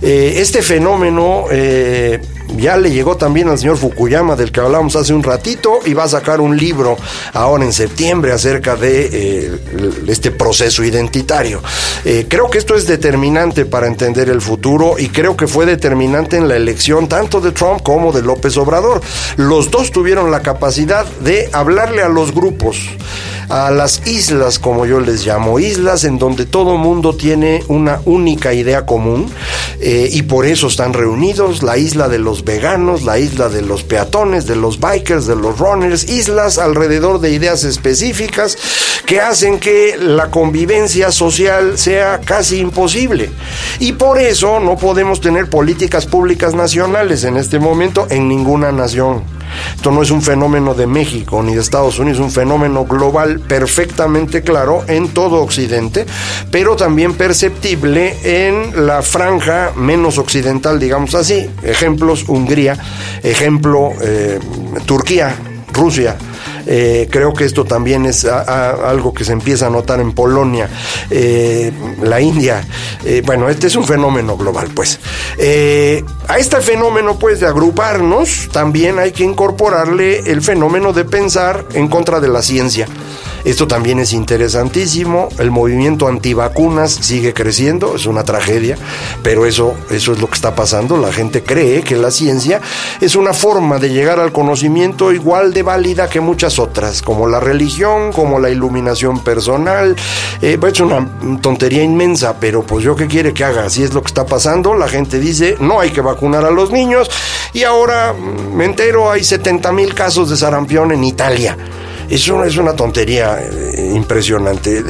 Eh, 0.02 0.38
este 0.38 0.64
fenómeno 0.64 1.46
eh, 1.52 2.20
ya 2.58 2.78
le 2.78 2.90
llegó 2.90 3.16
también 3.16 3.48
al 3.48 3.60
señor 3.60 3.78
Fukuyama, 3.78 4.36
del 4.36 4.52
que 4.52 4.60
hablamos 4.60 4.96
hace 4.96 5.14
un 5.14 5.22
ratito, 5.22 5.82
y 5.86 5.94
va 5.94 6.06
a 6.06 6.08
sacar 6.08 6.42
un 6.42 6.58
libro 6.58 6.98
ahora 7.34 7.64
en 7.64 7.74
septiembre 7.74 8.32
acerca 8.32 8.76
de 8.76 9.10
eh, 9.14 9.60
este 10.08 10.32
proceso 10.32 10.84
identitario. 10.84 11.62
creo 12.28 12.50
que 12.50 12.58
esto 12.58 12.74
es 12.74 12.88
determinante 12.88 13.66
para 13.68 13.86
entender 13.86 14.30
el 14.30 14.42
futuro 14.42 14.96
y 14.98 15.10
creo 15.10 15.38
que 15.38 15.46
fue 15.46 15.68
determinante 15.68 16.38
en 16.38 16.48
la 16.48 16.56
elección 16.56 17.08
tanto 17.08 17.40
de 17.40 17.52
Trump 17.52 17.84
como 17.84 18.12
de 18.12 18.24
López 18.24 18.58
Obrador. 18.58 19.02
Los 19.36 19.70
dos 19.70 19.92
tuvieron 19.92 20.32
la 20.32 20.40
capacidad 20.40 21.06
de 21.20 21.52
hablarle 21.54 22.02
a 22.02 22.10
los 22.10 22.34
grupos 22.34 22.78
a 23.50 23.72
las 23.72 24.06
islas, 24.06 24.60
como 24.60 24.86
yo 24.86 25.00
les 25.00 25.26
llamo, 25.26 25.60
islas 25.60 26.04
en 26.04 26.18
donde 26.18 26.46
todo 26.46 26.78
mundo 26.78 27.16
tiene 27.16 27.64
una 27.68 28.02
única 28.06 28.54
idea 28.54 28.86
común 28.86 29.32
eh, 29.80 30.10
y 30.12 30.24
por 30.24 30.46
eso 30.46 30.68
están 30.68 30.94
reunidos, 30.94 31.64
la 31.64 31.78
isla 31.78 32.10
de 32.10 32.20
los 32.20 32.44
veganos, 32.44 33.04
la 33.04 33.20
isla 33.20 33.50
de 33.50 33.62
los 33.62 33.84
peatones, 33.84 34.48
de 34.48 34.56
los 34.56 34.80
bikers, 34.80 35.28
de 35.28 35.36
los 35.36 35.58
runners, 35.60 36.10
islas 36.10 36.58
alrededor 36.58 37.20
de 37.20 37.32
ideas 37.32 37.64
específicas 37.64 38.58
que 39.06 39.22
hacen 39.22 39.60
que 39.60 39.96
la 39.98 40.30
convivencia 40.30 41.12
social 41.12 41.78
sea 41.78 42.20
casi 42.20 42.58
imposible. 42.60 43.30
Y 43.80 43.94
por 43.94 44.20
eso 44.20 44.60
no 44.60 44.76
podemos 44.78 45.22
tener 45.22 45.50
políticas 45.50 46.06
públicas 46.06 46.54
nacionales 46.54 47.24
en 47.24 47.38
este 47.38 47.60
momento 47.60 48.08
en 48.10 48.28
ninguna 48.28 48.72
nación. 48.72 49.37
Esto 49.76 49.92
no 49.92 50.02
es 50.02 50.12
un 50.12 50.22
fenómeno 50.22 50.74
de 50.74 50.88
México 50.88 51.42
ni 51.44 51.56
de 51.56 51.62
Estados 51.62 52.00
Unidos, 52.00 52.20
es 52.20 52.24
un 52.24 52.32
fenómeno 52.32 52.86
global 52.86 53.40
perfectamente 53.40 54.42
claro 54.42 54.84
en 54.88 55.10
todo 55.10 55.42
Occidente, 55.42 56.06
pero 56.52 56.76
también 56.76 57.14
perceptible 57.14 58.18
en 58.24 58.86
la 58.88 59.02
franja 59.02 59.72
menos 59.76 60.18
occidental, 60.18 60.80
digamos 60.80 61.16
así. 61.16 61.50
Ejemplos, 61.64 62.26
Hungría, 62.28 62.78
ejemplo, 63.24 63.92
eh, 64.02 64.40
Turquía, 64.86 65.36
Rusia. 65.74 66.18
Eh, 66.68 67.08
creo 67.10 67.34
que 67.34 67.46
esto 67.46 67.64
también 67.64 68.06
es 68.06 68.26
algo 68.26 69.14
que 69.14 69.24
se 69.24 69.32
empieza 69.32 69.68
a 69.68 69.70
notar 69.70 70.00
en 70.02 70.14
Polonia, 70.14 70.70
eh, 71.10 71.72
la 72.02 72.20
India. 72.20 72.66
Eh, 73.06 73.22
bueno, 73.26 73.50
este 73.50 73.68
es 73.68 73.76
un 73.76 73.86
fenómeno 73.86 74.36
global, 74.36 74.70
pues. 74.76 75.00
a 76.28 76.38
este 76.38 76.58
fenómeno, 76.62 77.18
pues, 77.18 77.40
de 77.40 77.48
agruparnos, 77.48 78.50
también 78.52 79.00
hay 79.00 79.12
que 79.12 79.24
incorporarle 79.24 80.20
el 80.32 80.42
fenómeno 80.42 80.92
de 80.92 81.06
pensar 81.06 81.66
en 81.74 81.88
contra 81.88 82.20
de 82.20 82.28
la 82.28 82.42
ciencia. 82.42 82.88
Esto 83.48 83.66
también 83.66 83.98
es 84.00 84.12
interesantísimo. 84.12 85.30
El 85.40 85.52
movimiento 85.52 86.10
antivacunas 86.10 86.92
sigue 86.92 87.34
creciendo, 87.34 87.96
es 87.96 88.06
una 88.06 88.26
tragedia, 88.26 88.78
pero 89.24 89.46
eso, 89.46 89.74
eso 89.90 90.12
es 90.12 90.20
lo 90.20 90.28
que 90.28 90.34
está 90.34 90.54
pasando. 90.54 90.98
La 90.98 91.14
gente 91.14 91.46
cree 91.46 91.82
que 91.82 91.96
la 91.96 92.12
ciencia 92.12 92.60
es 93.00 93.16
una 93.16 93.32
forma 93.32 93.80
de 93.80 93.90
llegar 93.90 94.20
al 94.20 94.34
conocimiento 94.34 95.14
igual 95.14 95.54
de 95.54 95.64
válida 95.64 96.10
que 96.10 96.20
muchas 96.20 96.60
otras, 96.60 97.02
como 97.02 97.26
la 97.26 97.40
religión, 97.40 98.12
como 98.12 98.38
la 98.38 98.50
iluminación 98.50 99.22
personal. 99.22 99.96
Eh, 100.42 100.60
es 100.62 100.80
una 100.82 101.08
tontería 101.42 101.84
inmensa, 101.84 102.36
pero 102.42 102.64
pues 102.64 102.84
yo 102.84 102.98
qué 102.98 103.08
quiere 103.08 103.34
que 103.34 103.46
haga, 103.46 103.64
así 103.64 103.82
es 103.82 103.94
lo 103.94 104.02
que 104.02 104.08
está 104.08 104.26
pasando. 104.26 104.76
La 104.76 104.90
gente 104.90 105.22
dice, 105.22 105.56
no 105.62 105.80
hay 105.80 105.92
que 105.92 106.02
vacunar 106.02 106.44
a 106.44 106.52
los 106.52 106.74
niños 106.74 107.10
y 107.54 107.64
ahora 107.64 108.14
me 108.14 108.66
entero, 108.66 109.10
hay 109.10 109.24
70 109.24 109.72
mil 109.72 109.94
casos 109.94 110.30
de 110.30 110.36
sarampión 110.36 110.92
en 110.92 111.06
Italia. 111.06 111.58
Eso 112.10 112.44
es 112.46 112.56
una 112.58 112.74
tontería 112.74 113.38
eh, 113.42 113.67
impresionante. 113.78 114.84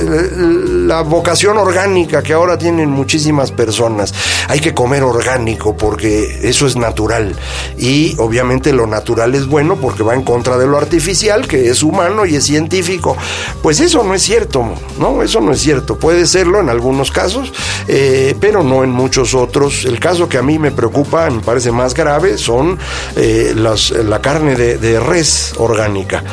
La 0.87 1.01
vocación 1.01 1.57
orgánica 1.57 2.21
que 2.21 2.33
ahora 2.33 2.57
tienen 2.57 2.89
muchísimas 2.89 3.51
personas. 3.51 4.13
Hay 4.47 4.59
que 4.59 4.73
comer 4.73 5.03
orgánico 5.03 5.75
porque 5.75 6.39
eso 6.43 6.67
es 6.67 6.75
natural. 6.75 7.35
Y 7.77 8.15
obviamente 8.19 8.73
lo 8.73 8.87
natural 8.87 9.35
es 9.35 9.47
bueno 9.47 9.75
porque 9.75 10.03
va 10.03 10.13
en 10.13 10.23
contra 10.23 10.57
de 10.57 10.67
lo 10.67 10.77
artificial, 10.77 11.47
que 11.47 11.69
es 11.69 11.83
humano 11.83 12.25
y 12.25 12.35
es 12.35 12.45
científico. 12.45 13.17
Pues 13.61 13.79
eso 13.79 14.03
no 14.03 14.13
es 14.13 14.21
cierto, 14.21 14.65
¿no? 14.99 15.23
Eso 15.23 15.41
no 15.41 15.51
es 15.51 15.59
cierto. 15.59 15.97
Puede 15.97 16.25
serlo 16.25 16.59
en 16.59 16.69
algunos 16.69 17.11
casos, 17.11 17.51
eh, 17.87 18.35
pero 18.39 18.63
no 18.63 18.83
en 18.83 18.91
muchos 18.91 19.33
otros. 19.33 19.85
El 19.85 19.99
caso 19.99 20.29
que 20.29 20.37
a 20.37 20.43
mí 20.43 20.59
me 20.59 20.71
preocupa, 20.71 21.29
me 21.29 21.41
parece 21.41 21.71
más 21.71 21.93
grave, 21.93 22.37
son 22.37 22.77
eh, 23.15 23.53
la 23.55 24.21
carne 24.21 24.55
de, 24.55 24.99
res 24.99 25.53
orgánica. 25.57 26.23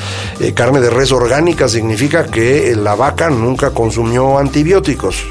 carne 0.54 0.80
de 0.80 0.90
res 0.90 1.12
orgánica 1.12 1.68
significa 1.68 2.25
que 2.25 2.43
la 2.76 2.94
vaca 2.94 3.30
nunca 3.30 3.70
consumió 3.70 4.38
antibióticos. 4.38 5.24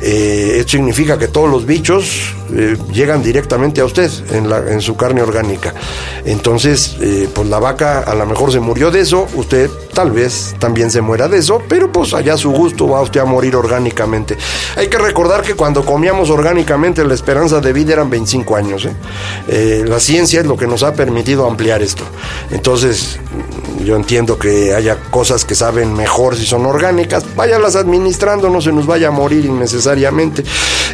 Eh, 0.00 0.56
esto 0.58 0.72
significa 0.72 1.18
que 1.18 1.28
todos 1.28 1.50
los 1.50 1.66
bichos 1.66 2.34
eh, 2.54 2.76
llegan 2.92 3.22
directamente 3.22 3.80
a 3.80 3.84
usted 3.84 4.10
en, 4.32 4.80
su 4.80 4.96
carne 4.96 5.22
orgánica. 5.22 5.74
Entonces, 6.24 6.96
eh, 7.00 7.28
pues 7.32 7.48
la 7.48 7.58
vaca 7.58 8.00
a 8.00 8.14
lo 8.14 8.26
mejor 8.26 8.52
se 8.52 8.60
murió 8.60 8.90
de 8.90 9.00
eso, 9.00 9.26
usted 9.34 9.70
tal 9.94 10.10
vez 10.10 10.54
también 10.58 10.90
se 10.90 11.00
muera 11.00 11.28
de 11.28 11.38
eso, 11.38 11.62
pero 11.68 11.90
pues 11.92 12.14
allá 12.14 12.34
a 12.34 12.36
su 12.36 12.50
gusto 12.50 12.88
va 12.88 13.00
usted 13.02 13.20
a 13.20 13.24
morir 13.24 13.56
orgánicamente. 13.56 14.36
Hay 14.76 14.88
que 14.88 14.98
recordar 14.98 15.42
que 15.42 15.54
cuando 15.54 15.84
comíamos 15.84 16.30
orgánicamente 16.30 17.04
la 17.04 17.14
esperanza 17.14 17.60
de 17.60 17.72
vida 17.72 17.94
eran 17.94 18.10
25 18.10 18.56
años. 18.56 18.88
la 19.46 20.00
ciencia 20.00 20.40
es 20.40 20.46
lo 20.46 20.56
que 20.56 20.66
nos 20.66 20.82
ha 20.82 20.94
permitido 20.94 21.46
ampliar 21.46 21.82
esto. 21.82 22.04
Entonces, 22.50 23.18
yo 23.84 23.96
entiendo 23.96 24.38
que 24.38 24.74
haya 24.74 24.96
cosas 25.10 25.44
que 25.44 25.54
saben 25.54 25.94
mejor 25.94 26.36
si 26.36 26.44
son 26.44 26.66
orgánicas, 26.66 27.24
váyalas 27.34 27.76
administrando, 27.76 28.50
no 28.50 28.60
se 28.60 28.72
nos 28.72 28.86
vaya 28.86 29.08
a 29.08 29.10
morir 29.10 29.44
innecesariamente. 29.44 30.44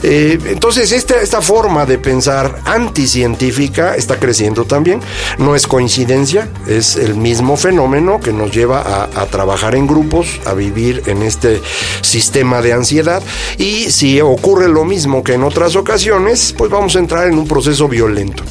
Eh, 0.02 0.38
entonces, 0.46 0.92
esta, 0.92 1.20
esta 1.20 1.40
forma 1.46 1.86
de 1.86 1.96
pensar 1.96 2.60
anticientífica 2.64 3.94
está 3.94 4.18
creciendo 4.18 4.64
también. 4.64 5.00
No 5.38 5.54
es 5.54 5.68
coincidencia, 5.68 6.48
es 6.66 6.96
el 6.96 7.14
mismo 7.14 7.56
fenómeno 7.56 8.18
que 8.18 8.32
nos 8.32 8.50
lleva 8.50 8.80
a, 8.80 9.04
a 9.04 9.26
trabajar 9.26 9.76
en 9.76 9.86
grupos, 9.86 10.40
a 10.44 10.54
vivir 10.54 11.04
en 11.06 11.22
este 11.22 11.62
sistema 12.02 12.62
de 12.62 12.72
ansiedad. 12.72 13.22
Y 13.58 13.92
si 13.92 14.20
ocurre 14.20 14.68
lo 14.68 14.84
mismo 14.84 15.22
que 15.22 15.34
en 15.34 15.44
otras 15.44 15.76
ocasiones, 15.76 16.52
pues 16.58 16.68
vamos 16.68 16.96
a 16.96 16.98
entrar 16.98 17.28
en 17.28 17.38
un 17.38 17.46
proceso 17.46 17.86
violento. 17.86 18.42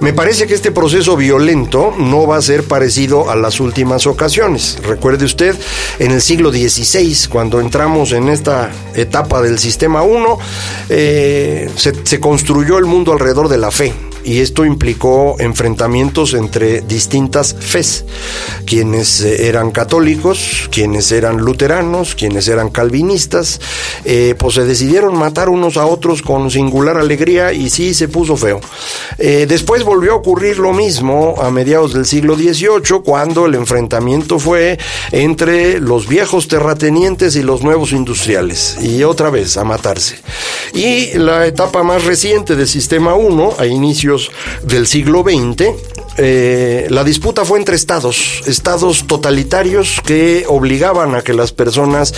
Me 0.00 0.12
parece 0.12 0.46
que 0.46 0.54
este 0.54 0.72
proceso 0.72 1.16
violento 1.16 1.94
no 1.98 2.26
va 2.26 2.36
a 2.36 2.42
ser 2.42 2.64
parecido 2.64 3.30
a 3.30 3.36
las 3.36 3.60
últimas 3.60 4.06
ocasiones. 4.06 4.78
Recuerde 4.82 5.24
usted, 5.24 5.56
en 5.98 6.10
el 6.10 6.20
siglo 6.20 6.50
XVI, 6.52 7.28
cuando 7.28 7.60
entramos 7.60 8.12
en 8.12 8.28
esta 8.28 8.70
etapa 8.94 9.40
del 9.40 9.58
sistema 9.58 10.02
1, 10.02 10.38
eh, 10.88 11.70
se, 11.76 11.94
se 12.04 12.20
construyó 12.20 12.78
el 12.78 12.84
mundo 12.84 13.12
alrededor 13.12 13.48
de 13.48 13.58
la 13.58 13.70
fe 13.70 13.92
y 14.26 14.40
esto 14.40 14.64
implicó 14.64 15.36
enfrentamientos 15.38 16.34
entre 16.34 16.80
distintas 16.80 17.54
fes, 17.58 18.04
quienes 18.66 19.20
eh, 19.20 19.46
eran 19.46 19.70
católicos, 19.70 20.68
quienes 20.72 21.12
eran 21.12 21.36
luteranos, 21.36 22.16
quienes 22.16 22.48
eran 22.48 22.70
calvinistas, 22.70 23.60
eh, 24.04 24.34
pues 24.36 24.54
se 24.54 24.64
decidieron 24.64 25.16
matar 25.16 25.48
unos 25.48 25.76
a 25.76 25.86
otros 25.86 26.22
con 26.22 26.50
singular 26.50 26.98
alegría 26.98 27.52
y 27.52 27.70
sí 27.70 27.94
se 27.94 28.08
puso 28.08 28.36
feo. 28.36 28.60
Eh, 29.18 29.46
después 29.48 29.84
volvió 29.84 30.12
a 30.12 30.16
ocurrir 30.16 30.58
lo 30.58 30.72
mismo 30.72 31.36
a 31.40 31.52
mediados 31.52 31.94
del 31.94 32.04
siglo 32.04 32.34
XVIII, 32.34 33.02
cuando 33.04 33.46
el 33.46 33.54
enfrentamiento 33.54 34.40
fue 34.40 34.76
entre 35.12 35.78
los 35.78 36.08
viejos 36.08 36.48
terratenientes 36.48 37.36
y 37.36 37.42
los 37.42 37.62
nuevos 37.62 37.92
industriales, 37.92 38.76
y 38.82 39.04
otra 39.04 39.30
vez 39.30 39.56
a 39.56 39.62
matarse. 39.62 40.16
Y 40.74 41.16
la 41.16 41.46
etapa 41.46 41.84
más 41.84 42.04
reciente 42.04 42.56
del 42.56 42.66
Sistema 42.66 43.14
1, 43.14 43.54
a 43.58 43.66
del 44.62 44.86
siglo 44.86 45.22
XX, 45.22 46.05
eh, 46.18 46.86
la 46.88 47.04
disputa 47.04 47.44
fue 47.44 47.58
entre 47.58 47.76
estados, 47.76 48.42
estados 48.46 49.06
totalitarios 49.06 50.00
que 50.04 50.44
obligaban 50.48 51.14
a 51.14 51.22
que 51.22 51.34
las 51.34 51.52
personas 51.52 52.14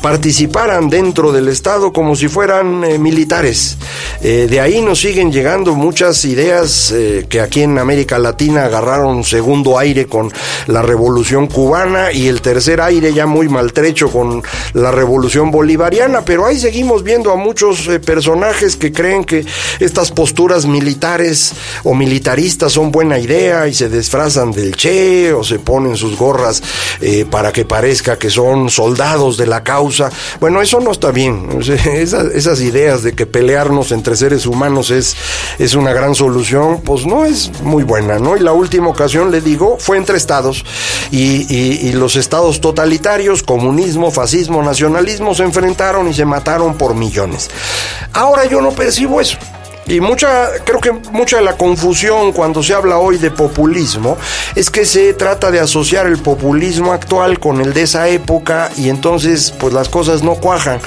participaran 0.00 0.88
dentro 0.88 1.30
del 1.30 1.48
estado 1.48 1.92
como 1.92 2.16
si 2.16 2.28
fueran 2.28 2.84
eh, 2.84 2.98
militares. 2.98 3.76
Eh, 4.22 4.46
de 4.48 4.60
ahí 4.60 4.80
nos 4.80 5.00
siguen 5.00 5.30
llegando 5.30 5.74
muchas 5.74 6.24
ideas 6.24 6.94
que 7.28 7.40
aquí 7.40 7.62
en 7.62 7.78
América 7.78 8.18
Latina 8.18 8.64
agarraron 8.64 9.24
segundo 9.24 9.78
aire 9.78 10.06
con 10.06 10.32
la 10.66 10.82
revolución 10.82 11.46
cubana 11.46 12.12
y 12.12 12.28
el 12.28 12.40
tercer 12.40 12.80
aire 12.80 13.12
ya 13.12 13.26
muy 13.26 13.48
maltrecho 13.48 14.10
con 14.10 14.42
la 14.72 14.90
revolución 14.90 15.50
bolivariana, 15.50 16.24
pero 16.24 16.46
ahí 16.46 16.58
seguimos 16.58 17.02
viendo 17.02 17.30
a 17.30 17.36
muchos 17.36 17.88
personajes 18.04 18.76
que 18.76 18.92
creen 18.92 19.24
que 19.24 19.44
estas 19.80 20.10
posturas 20.10 20.66
militares 20.66 21.52
o 21.82 21.94
militaristas 21.94 22.72
son 22.72 22.90
buena 22.90 23.18
idea 23.18 23.33
y 23.68 23.74
se 23.74 23.88
disfrazan 23.88 24.52
del 24.52 24.76
Che 24.76 25.32
o 25.32 25.42
se 25.42 25.58
ponen 25.58 25.96
sus 25.96 26.16
gorras 26.16 26.62
eh, 27.00 27.24
para 27.28 27.52
que 27.52 27.64
parezca 27.64 28.16
que 28.18 28.30
son 28.30 28.70
soldados 28.70 29.36
de 29.36 29.46
la 29.46 29.62
causa. 29.62 30.10
Bueno, 30.40 30.62
eso 30.62 30.80
no 30.80 30.92
está 30.92 31.10
bien. 31.10 31.60
esas, 31.60 32.60
ideas 32.60 33.02
de 33.02 33.14
que 33.14 33.26
pelearnos 33.26 33.92
entre 33.92 34.16
seres 34.16 34.46
humanos 34.46 34.90
es, 34.90 35.16
es 35.58 35.74
una 35.74 35.92
gran 35.92 36.14
solución, 36.14 36.80
pues 36.82 37.06
no 37.06 37.24
es 37.24 37.50
muy 37.62 37.82
buena, 37.82 38.18
¿no? 38.18 38.36
Y 38.36 38.40
la 38.40 38.52
última 38.52 38.88
ocasión, 38.88 39.30
le 39.30 39.40
digo, 39.40 39.76
fue 39.80 39.96
entre 39.96 40.16
estados 40.16 40.64
y, 41.10 41.52
y 41.52 41.92
los 41.92 42.16
estados 42.16 42.60
totalitarios, 42.60 43.42
comunismo, 43.42 44.10
fascismo, 44.10 44.62
nacionalismo, 44.62 45.34
se 45.34 45.42
enfrentaron 45.42 46.08
y 46.08 46.14
se 46.14 46.24
mataron 46.24 46.78
por 46.78 46.94
millones. 46.94 47.50
Ahora 48.12 48.44
yo 48.46 48.60
no 48.60 48.70
percibo 48.70 49.20
eso. 49.20 49.36
Y 49.86 50.00
mucha, 50.00 50.48
creo 50.64 50.80
que 50.80 50.92
mucha 50.92 51.36
de 51.36 51.42
la 51.42 51.56
confusión 51.56 52.32
cuando 52.32 52.62
se 52.62 52.74
habla 52.74 52.98
hoy 52.98 53.18
de 53.18 53.30
populismo 53.30 54.16
es 54.54 54.70
que 54.70 54.86
se 54.86 55.12
trata 55.12 55.50
de 55.50 55.60
asociar 55.60 56.06
el 56.06 56.18
populismo 56.18 56.92
actual 56.92 57.38
con 57.38 57.60
el 57.60 57.74
de 57.74 57.82
esa 57.82 58.08
época 58.08 58.70
y 58.76 58.88
entonces 58.88 59.52
pues 59.58 59.74
las 59.74 59.88
cosas 59.88 60.22
no 60.22 60.36
cuajan. 60.36 60.80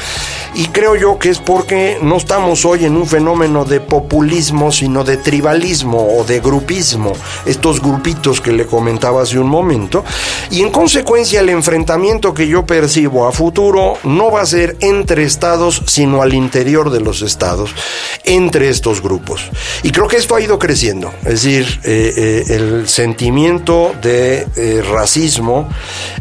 Y 0.55 0.65
creo 0.69 0.95
yo 0.95 1.19
que 1.19 1.29
es 1.29 1.37
porque 1.37 1.99
no 2.01 2.17
estamos 2.17 2.65
hoy 2.65 2.85
en 2.85 2.97
un 2.97 3.05
fenómeno 3.05 3.63
de 3.63 3.79
populismo, 3.79 4.71
sino 4.71 5.03
de 5.03 5.17
tribalismo 5.17 6.17
o 6.17 6.23
de 6.23 6.39
grupismo, 6.39 7.13
estos 7.45 7.79
grupitos 7.79 8.41
que 8.41 8.51
le 8.51 8.65
comentaba 8.65 9.21
hace 9.21 9.37
un 9.37 9.49
momento. 9.49 10.03
Y 10.49 10.61
en 10.61 10.71
consecuencia 10.71 11.41
el 11.41 11.49
enfrentamiento 11.49 12.33
que 12.33 12.47
yo 12.47 12.65
percibo 12.65 13.27
a 13.27 13.31
futuro 13.31 13.99
no 14.03 14.31
va 14.31 14.41
a 14.41 14.47
ser 14.47 14.77
entre 14.79 15.25
estados, 15.25 15.83
sino 15.85 16.23
al 16.23 16.33
interior 16.33 16.89
de 16.89 17.01
los 17.01 17.21
estados, 17.21 17.75
entre 18.23 18.69
grupos. 18.95 19.49
Y 19.83 19.91
creo 19.91 20.07
que 20.07 20.17
esto 20.17 20.35
ha 20.35 20.41
ido 20.41 20.57
creciendo, 20.57 21.13
es 21.23 21.43
decir, 21.43 21.79
eh, 21.83 22.13
eh, 22.17 22.55
el 22.55 22.87
sentimiento 22.87 23.93
de 24.01 24.47
eh, 24.55 24.81
racismo 24.81 25.69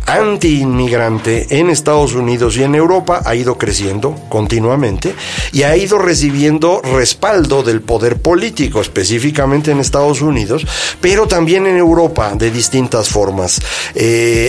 anti-inmigrante 0.06 1.58
en 1.58 1.70
Estados 1.70 2.14
Unidos 2.14 2.56
y 2.56 2.62
en 2.62 2.74
Europa 2.74 3.22
ha 3.24 3.34
ido 3.34 3.56
creciendo 3.58 4.14
continuamente 4.28 5.14
y 5.52 5.62
ha 5.62 5.76
ido 5.76 5.98
recibiendo 5.98 6.80
respaldo 6.82 7.62
del 7.62 7.80
poder 7.80 8.20
político, 8.20 8.80
específicamente 8.80 9.70
en 9.70 9.80
Estados 9.80 10.20
Unidos, 10.20 10.66
pero 11.00 11.26
también 11.26 11.66
en 11.66 11.76
Europa 11.76 12.32
de 12.34 12.50
distintas 12.50 13.08
formas. 13.08 13.60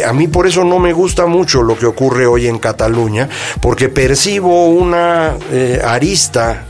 a 0.06 0.14
mí 0.14 0.28
por 0.28 0.48
eso 0.48 0.64
no 0.64 0.80
me 0.80 0.94
gusta 0.94 1.26
mucho 1.26 1.64
lo 1.64 1.78
que 1.78 1.86
ocurre 1.86 2.28
hoy 2.28 2.48
en 2.48 2.60
Cataluña, 2.60 3.30
porque 3.62 3.90
percibo 3.90 4.68
una 4.68 5.36
arista 5.84 6.66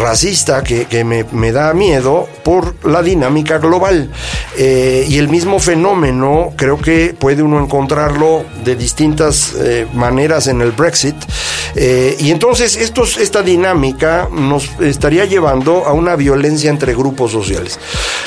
racista 0.00 0.53
que, 0.62 1.04
me, 1.04 1.52
da 1.52 1.74
miedo 1.74 2.28
por 2.42 2.74
la 2.86 3.02
dinámica 3.02 3.58
global. 3.58 4.10
Eh, 4.56 5.06
y 5.08 5.18
el 5.18 5.28
mismo 5.28 5.58
fenómeno 5.58 6.52
creo 6.56 6.78
que 6.78 7.14
puede 7.18 7.42
uno 7.42 7.58
encontrarlo 7.60 8.44
de 8.64 8.76
distintas 8.76 9.54
eh, 9.58 9.86
maneras 9.94 10.46
en 10.46 10.60
el 10.60 10.72
Brexit. 10.72 11.16
Eh, 11.76 12.16
y 12.20 12.30
entonces 12.30 12.76
estos, 12.76 13.16
esta 13.16 13.42
dinámica 13.42 14.28
nos 14.30 14.70
estaría 14.80 15.24
llevando 15.24 15.84
a 15.86 15.92
una 15.92 16.14
violencia 16.14 16.70
entre 16.70 16.94
grupos 16.94 17.32
sociales. 17.32 17.78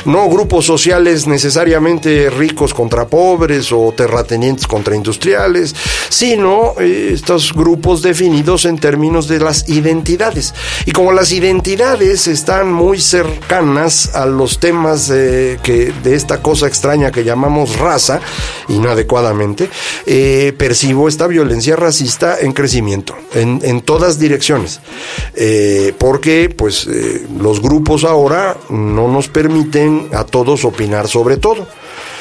No 0.05 0.27
grupos 0.29 0.65
sociales 0.65 1.27
necesariamente 1.27 2.29
ricos 2.29 2.73
contra 2.73 3.07
pobres 3.07 3.71
o 3.71 3.93
terratenientes 3.95 4.67
contra 4.67 4.95
industriales, 4.95 5.75
sino 6.09 6.73
estos 6.79 7.53
grupos 7.53 8.01
definidos 8.01 8.65
en 8.65 8.77
términos 8.77 9.27
de 9.27 9.39
las 9.39 9.69
identidades. 9.69 10.53
Y 10.85 10.91
como 10.91 11.11
las 11.11 11.31
identidades 11.31 12.16
están 12.25 12.71
muy 12.71 12.99
cercanas 12.99 14.15
a 14.15 14.25
los 14.25 14.59
temas 14.59 15.07
que, 15.07 15.93
de 16.03 16.15
esta 16.15 16.41
cosa 16.41 16.65
extraña 16.65 17.11
que 17.11 17.23
llamamos 17.23 17.77
raza, 17.77 18.19
inadecuadamente, 18.69 19.69
eh, 20.05 20.53
percibo 20.57 21.07
esta 21.07 21.27
violencia 21.27 21.75
racista 21.75 22.39
en 22.39 22.53
crecimiento, 22.53 23.15
en, 23.33 23.81
todas 23.81 24.19
direcciones, 24.19 24.79
eh, 25.35 25.93
porque 25.97 26.49
pues 26.49 26.87
eh, 26.87 27.27
los 27.39 27.61
grupos 27.61 28.03
ahora 28.03 28.57
no 28.69 29.07
nos 29.07 29.27
permiten 29.27 30.09
a 30.13 30.23
todos 30.23 30.65
opinar 30.65 31.07
sobre 31.07 31.37
todo. 31.37 31.67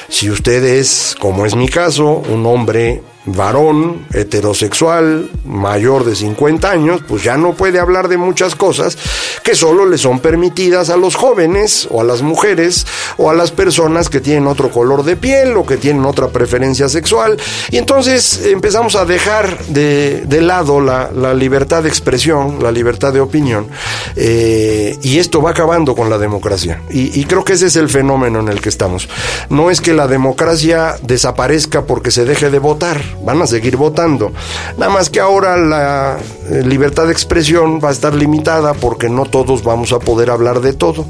Si 0.08 0.30
usted 0.30 0.62
es, 0.64 1.16
como 1.18 1.46
es 1.46 1.56
mi 1.56 1.68
caso, 1.68 2.22
un 2.28 2.46
hombre 2.46 3.02
varón, 3.26 4.06
heterosexual, 4.12 5.30
mayor 5.44 6.04
de 6.04 6.14
50 6.16 6.70
años, 6.70 7.02
pues 7.06 7.22
ya 7.22 7.36
no 7.36 7.54
puede 7.54 7.78
hablar 7.78 8.08
de 8.08 8.16
muchas 8.16 8.54
cosas 8.54 8.96
que 9.42 9.54
solo 9.54 9.86
le 9.86 9.98
son 9.98 10.20
permitidas 10.20 10.90
a 10.90 10.96
los 10.96 11.14
jóvenes 11.14 11.88
o 11.90 12.00
a 12.00 12.04
las 12.04 12.22
mujeres 12.22 12.86
o 13.16 13.30
a 13.30 13.34
las 13.34 13.50
personas 13.50 14.08
que 14.08 14.20
tienen 14.20 14.46
otro 14.46 14.70
color 14.70 15.04
de 15.04 15.16
piel 15.16 15.56
o 15.56 15.66
que 15.66 15.76
tienen 15.76 16.04
otra 16.04 16.28
preferencia 16.28 16.88
sexual. 16.88 17.36
Y 17.70 17.78
entonces 17.78 18.46
empezamos 18.46 18.96
a 18.96 19.04
dejar 19.04 19.58
de, 19.66 20.24
lado 20.40 20.80
la, 20.80 21.34
libertad 21.34 21.82
de 21.82 21.88
expresión, 21.88 22.62
la 22.62 22.70
libertad 22.70 23.12
de 23.12 23.20
opinión, 23.20 23.66
eh, 24.14 24.96
y 25.02 25.18
esto 25.18 25.42
va 25.42 25.50
acabando 25.50 25.94
con 25.94 26.10
la 26.10 26.18
democracia. 26.18 26.82
Y, 26.90 27.24
creo 27.24 27.44
que 27.44 27.54
ese 27.54 27.66
es 27.66 27.76
el 27.76 27.88
fenómeno 27.88 28.40
en 28.40 28.48
el 28.48 28.60
que 28.60 28.68
estamos. 28.68 29.08
No 29.50 29.70
es 29.70 29.80
que 29.80 29.92
la 29.92 30.06
democracia 30.06 30.96
desaparezca 31.02 31.82
porque 31.82 32.10
se 32.10 32.24
deje 32.24 32.50
de 32.50 32.58
votar, 32.58 33.00
van 33.22 33.42
a 33.42 33.46
seguir 33.46 33.76
votando. 33.76 34.32
Nada 34.78 34.92
más 34.92 35.10
que 35.10 35.20
ahora 35.20 35.56
la 35.56 36.18
eh, 36.50 36.62
libertad 36.64 37.06
de 37.06 37.12
expresión 37.12 37.80
va 37.82 37.88
a 37.88 37.92
estar 37.92 38.14
limitada 38.14 38.74
porque 38.74 39.08
no 39.08 39.24
todos 39.24 39.62
vamos 39.62 39.92
a 39.92 39.98
poder 39.98 40.30
hablar 40.30 40.60
de 40.60 40.72
todo. 40.72 41.06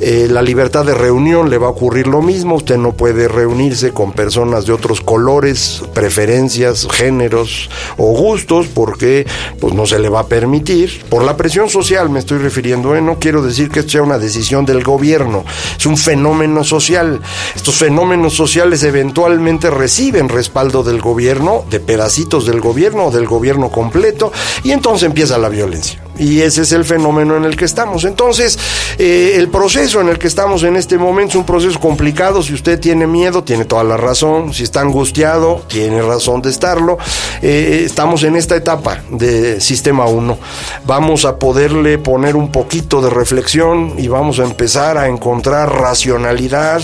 Eh, 0.00 0.26
la 0.30 0.42
libertad 0.42 0.84
de 0.84 0.94
reunión 0.94 1.50
le 1.50 1.58
va 1.58 1.68
a 1.68 1.70
ocurrir 1.70 2.06
lo 2.06 2.22
mismo, 2.22 2.56
usted 2.56 2.76
no 2.76 2.92
puede 2.92 3.28
reunirse 3.28 3.92
con 3.92 4.12
personas 4.12 4.66
de 4.66 4.72
otros 4.72 5.00
colores, 5.00 5.82
preferencias, 5.94 6.86
géneros 6.90 7.70
o 7.96 8.12
gustos 8.12 8.66
porque 8.66 9.26
pues 9.60 9.74
no 9.74 9.86
se 9.86 9.98
le 9.98 10.08
va 10.08 10.20
a 10.20 10.26
permitir. 10.26 11.04
Por 11.08 11.24
la 11.24 11.36
presión 11.36 11.68
social 11.68 12.10
me 12.10 12.18
estoy 12.18 12.38
refiriendo, 12.38 12.94
¿eh? 12.94 13.00
no 13.00 13.18
quiero 13.18 13.42
decir 13.42 13.70
que 13.70 13.80
esto 13.80 13.92
sea 13.92 14.02
una 14.02 14.18
decisión 14.18 14.66
del 14.66 14.82
gobierno, 14.82 15.44
es 15.78 15.86
un 15.86 15.96
fenómeno 15.96 16.64
social. 16.64 17.20
Estos 17.54 17.76
fenómenos 17.76 18.34
sociales 18.34 18.82
eventualmente 18.82 19.70
reciben 19.70 20.28
respaldo 20.28 20.82
del 20.82 21.00
gobierno, 21.00 21.43
de 21.70 21.80
pedacitos 21.80 22.46
del 22.46 22.60
gobierno 22.60 23.06
o 23.06 23.10
del 23.10 23.26
gobierno 23.26 23.70
completo, 23.70 24.32
y 24.62 24.72
entonces 24.72 25.06
empieza 25.06 25.38
la 25.38 25.48
violencia. 25.48 26.04
Y 26.18 26.42
ese 26.42 26.62
es 26.62 26.72
el 26.72 26.84
fenómeno 26.84 27.36
en 27.36 27.44
el 27.44 27.56
que 27.56 27.64
estamos. 27.64 28.04
Entonces, 28.04 28.58
eh, 28.98 29.32
el 29.36 29.48
proceso 29.48 30.00
en 30.00 30.08
el 30.08 30.18
que 30.18 30.28
estamos 30.28 30.62
en 30.62 30.76
este 30.76 30.96
momento 30.96 31.30
es 31.30 31.36
un 31.36 31.44
proceso 31.44 31.80
complicado. 31.80 32.42
Si 32.42 32.54
usted 32.54 32.78
tiene 32.78 33.06
miedo, 33.06 33.42
tiene 33.42 33.64
toda 33.64 33.82
la 33.82 33.96
razón. 33.96 34.54
Si 34.54 34.62
está 34.62 34.80
angustiado, 34.80 35.64
tiene 35.66 36.02
razón 36.02 36.40
de 36.40 36.50
estarlo. 36.50 36.98
Eh, 37.42 37.82
estamos 37.84 38.22
en 38.22 38.36
esta 38.36 38.54
etapa 38.54 39.02
de 39.10 39.60
Sistema 39.60 40.06
1. 40.06 40.38
Vamos 40.86 41.24
a 41.24 41.36
poderle 41.36 41.98
poner 41.98 42.36
un 42.36 42.52
poquito 42.52 43.00
de 43.00 43.10
reflexión 43.10 43.94
y 43.98 44.06
vamos 44.06 44.38
a 44.38 44.44
empezar 44.44 44.98
a 44.98 45.08
encontrar 45.08 45.72
racionalidad 45.72 46.82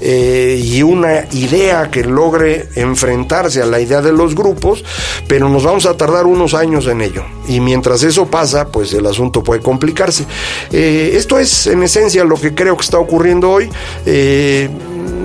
eh, 0.00 0.60
y 0.62 0.82
una 0.82 1.24
idea 1.32 1.90
que 1.90 2.04
logre 2.04 2.68
enfrentarse 2.76 3.60
a 3.60 3.66
la 3.66 3.80
idea 3.80 3.97
de 4.02 4.12
los 4.12 4.34
grupos, 4.34 4.84
pero 5.26 5.48
nos 5.48 5.64
vamos 5.64 5.86
a 5.86 5.96
tardar 5.96 6.26
unos 6.26 6.54
años 6.54 6.86
en 6.86 7.00
ello. 7.00 7.24
Y 7.46 7.60
mientras 7.60 8.02
eso 8.02 8.26
pasa, 8.26 8.68
pues 8.68 8.92
el 8.92 9.06
asunto 9.06 9.42
puede 9.42 9.60
complicarse. 9.60 10.24
Eh, 10.70 11.12
esto 11.14 11.38
es 11.38 11.66
en 11.66 11.82
esencia 11.82 12.24
lo 12.24 12.36
que 12.36 12.54
creo 12.54 12.76
que 12.76 12.82
está 12.82 12.98
ocurriendo 12.98 13.50
hoy. 13.50 13.70
Eh, 14.06 14.68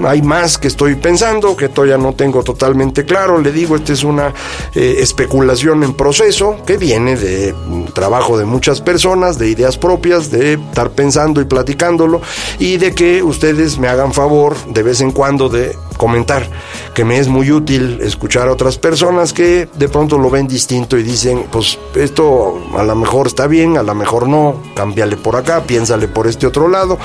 hay 0.06 0.22
más 0.22 0.58
que 0.58 0.68
estoy 0.68 0.96
pensando, 0.96 1.56
que 1.56 1.70
todavía 1.70 1.98
no 1.98 2.14
tengo 2.14 2.44
totalmente 2.44 3.06
claro. 3.06 3.40
Le 3.40 3.52
digo, 3.52 3.76
esta 3.76 3.94
es 3.94 4.04
una 4.04 4.34
eh, 4.76 4.96
especulación 5.00 5.84
en 5.84 5.94
proceso 5.94 6.58
que 6.66 6.78
viene 6.78 7.16
de 7.16 7.54
trabajo 7.94 8.38
de 8.38 8.46
muchas 8.46 8.82
personas, 8.82 9.38
de 9.38 9.50
ideas 9.50 9.78
propias, 9.78 10.32
de 10.32 10.54
estar 10.54 10.92
pensando 10.92 11.42
y 11.42 11.46
platicándolo 11.46 12.22
y 12.60 12.78
de 12.78 12.94
que 12.94 13.24
ustedes 13.24 13.78
me 13.78 13.88
hagan 13.88 14.14
favor 14.14 14.56
de 14.66 14.84
vez 14.84 15.02
en 15.02 15.12
cuando 15.12 15.50
de 15.50 15.76
comentar, 15.98 16.50
que 16.94 17.06
me 17.06 17.20
es 17.20 17.28
muy 17.28 17.52
útil 17.52 18.00
escuchar 18.02 18.48
a 18.48 18.52
otras 18.52 18.78
personas 18.78 19.34
que 19.34 19.68
de 19.74 19.90
pronto 19.90 20.18
lo 20.18 20.30
ven 20.30 20.48
distinto 20.48 20.98
y 20.98 21.04
dicen, 21.04 21.46
pues 21.52 21.78
esto 21.96 22.62
a 22.78 22.84
lo 22.84 22.96
mejor 22.96 23.28
está 23.28 23.48
bien, 23.48 23.78
a 23.78 23.84
lo 23.84 23.96
mejor 23.96 24.28
no, 24.28 24.62
cámbiale 24.76 25.18
por 25.18 25.36
acá, 25.36 25.64
piénsale 25.64 26.08
por 26.08 26.28
este 26.28 26.48
otro 26.48 26.68
lado. 26.68 26.98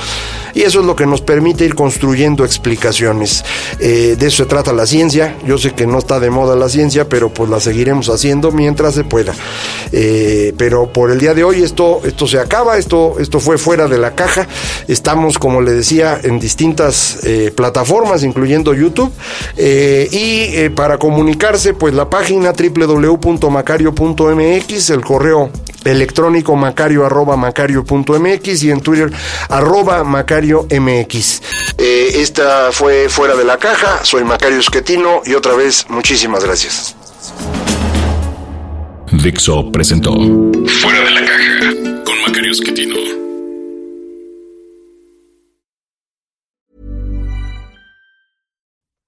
Y 0.55 0.62
eso 0.62 0.81
es 0.81 0.87
lo 0.87 0.96
que 0.96 1.07
nos 1.07 1.20
permite 1.20 1.64
ir 1.64 1.74
construyendo 1.74 2.44
explicaciones. 2.44 3.44
Eh, 3.79 4.16
de 4.18 4.27
eso 4.27 4.38
se 4.38 4.46
trata 4.46 4.72
la 4.72 4.87
ciencia. 4.87 5.37
Yo 5.46 5.59
sé 5.59 5.72
que 5.72 5.87
no 5.87 5.98
está 5.98 6.18
de 6.20 6.31
moda 6.31 6.57
la 6.57 6.68
ciencia, 6.68 7.09
pero 7.09 7.29
pues 7.29 7.48
la 7.51 7.61
seguiremos 7.61 8.09
haciendo 8.09 8.51
mientras 8.51 8.94
se 8.94 9.05
pueda. 9.05 9.35
Eh, 9.92 10.55
pero 10.57 10.92
por 10.92 11.11
el 11.11 11.20
día 11.20 11.35
de 11.35 11.44
hoy 11.44 11.62
esto, 11.62 12.01
esto 12.05 12.27
se 12.27 12.40
acaba, 12.40 12.79
esto, 12.79 13.16
esto 13.20 13.40
fue 13.40 13.59
fuera 13.59 13.87
de 13.87 13.98
la 13.98 14.14
caja. 14.14 14.48
Estamos, 14.88 15.38
como 15.38 15.61
le 15.61 15.72
decía, 15.72 16.18
en 16.22 16.38
distintas 16.38 17.20
eh, 17.24 17.53
plataformas, 17.55 18.22
incluyendo 18.22 18.74
YouTube. 18.78 19.12
y 19.58 20.68
para 20.70 20.98
comunicarse, 20.98 21.74
pues 21.74 21.94
la 21.94 22.08
página 22.08 22.52
www.macario.mx, 22.52 24.90
el 24.90 25.00
correo 25.00 25.50
electrónico 25.84 26.56
macario 26.56 27.04
arroba 27.04 27.36
macario.mx 27.36 28.62
y 28.62 28.70
en 28.70 28.80
Twitter 28.80 29.12
arroba 29.48 30.04
macario 30.04 30.66
mx. 30.70 31.42
Eh, 31.78 32.10
esta 32.16 32.72
fue 32.72 33.08
Fuera 33.08 33.36
de 33.36 33.44
la 33.44 33.58
Caja, 33.58 34.04
soy 34.04 34.24
Macario 34.24 34.58
Esquetino 34.58 35.22
y 35.24 35.34
otra 35.34 35.54
vez 35.54 35.86
muchísimas 35.88 36.44
gracias. 36.44 36.96
Dixo 39.10 39.72
presentó 39.72 40.12
Fuera 40.12 41.00
de 41.00 41.10
la 41.10 41.20
Caja 41.20 41.74
con 42.04 42.20
Macario 42.26 42.52
Esquetino. 42.52 43.27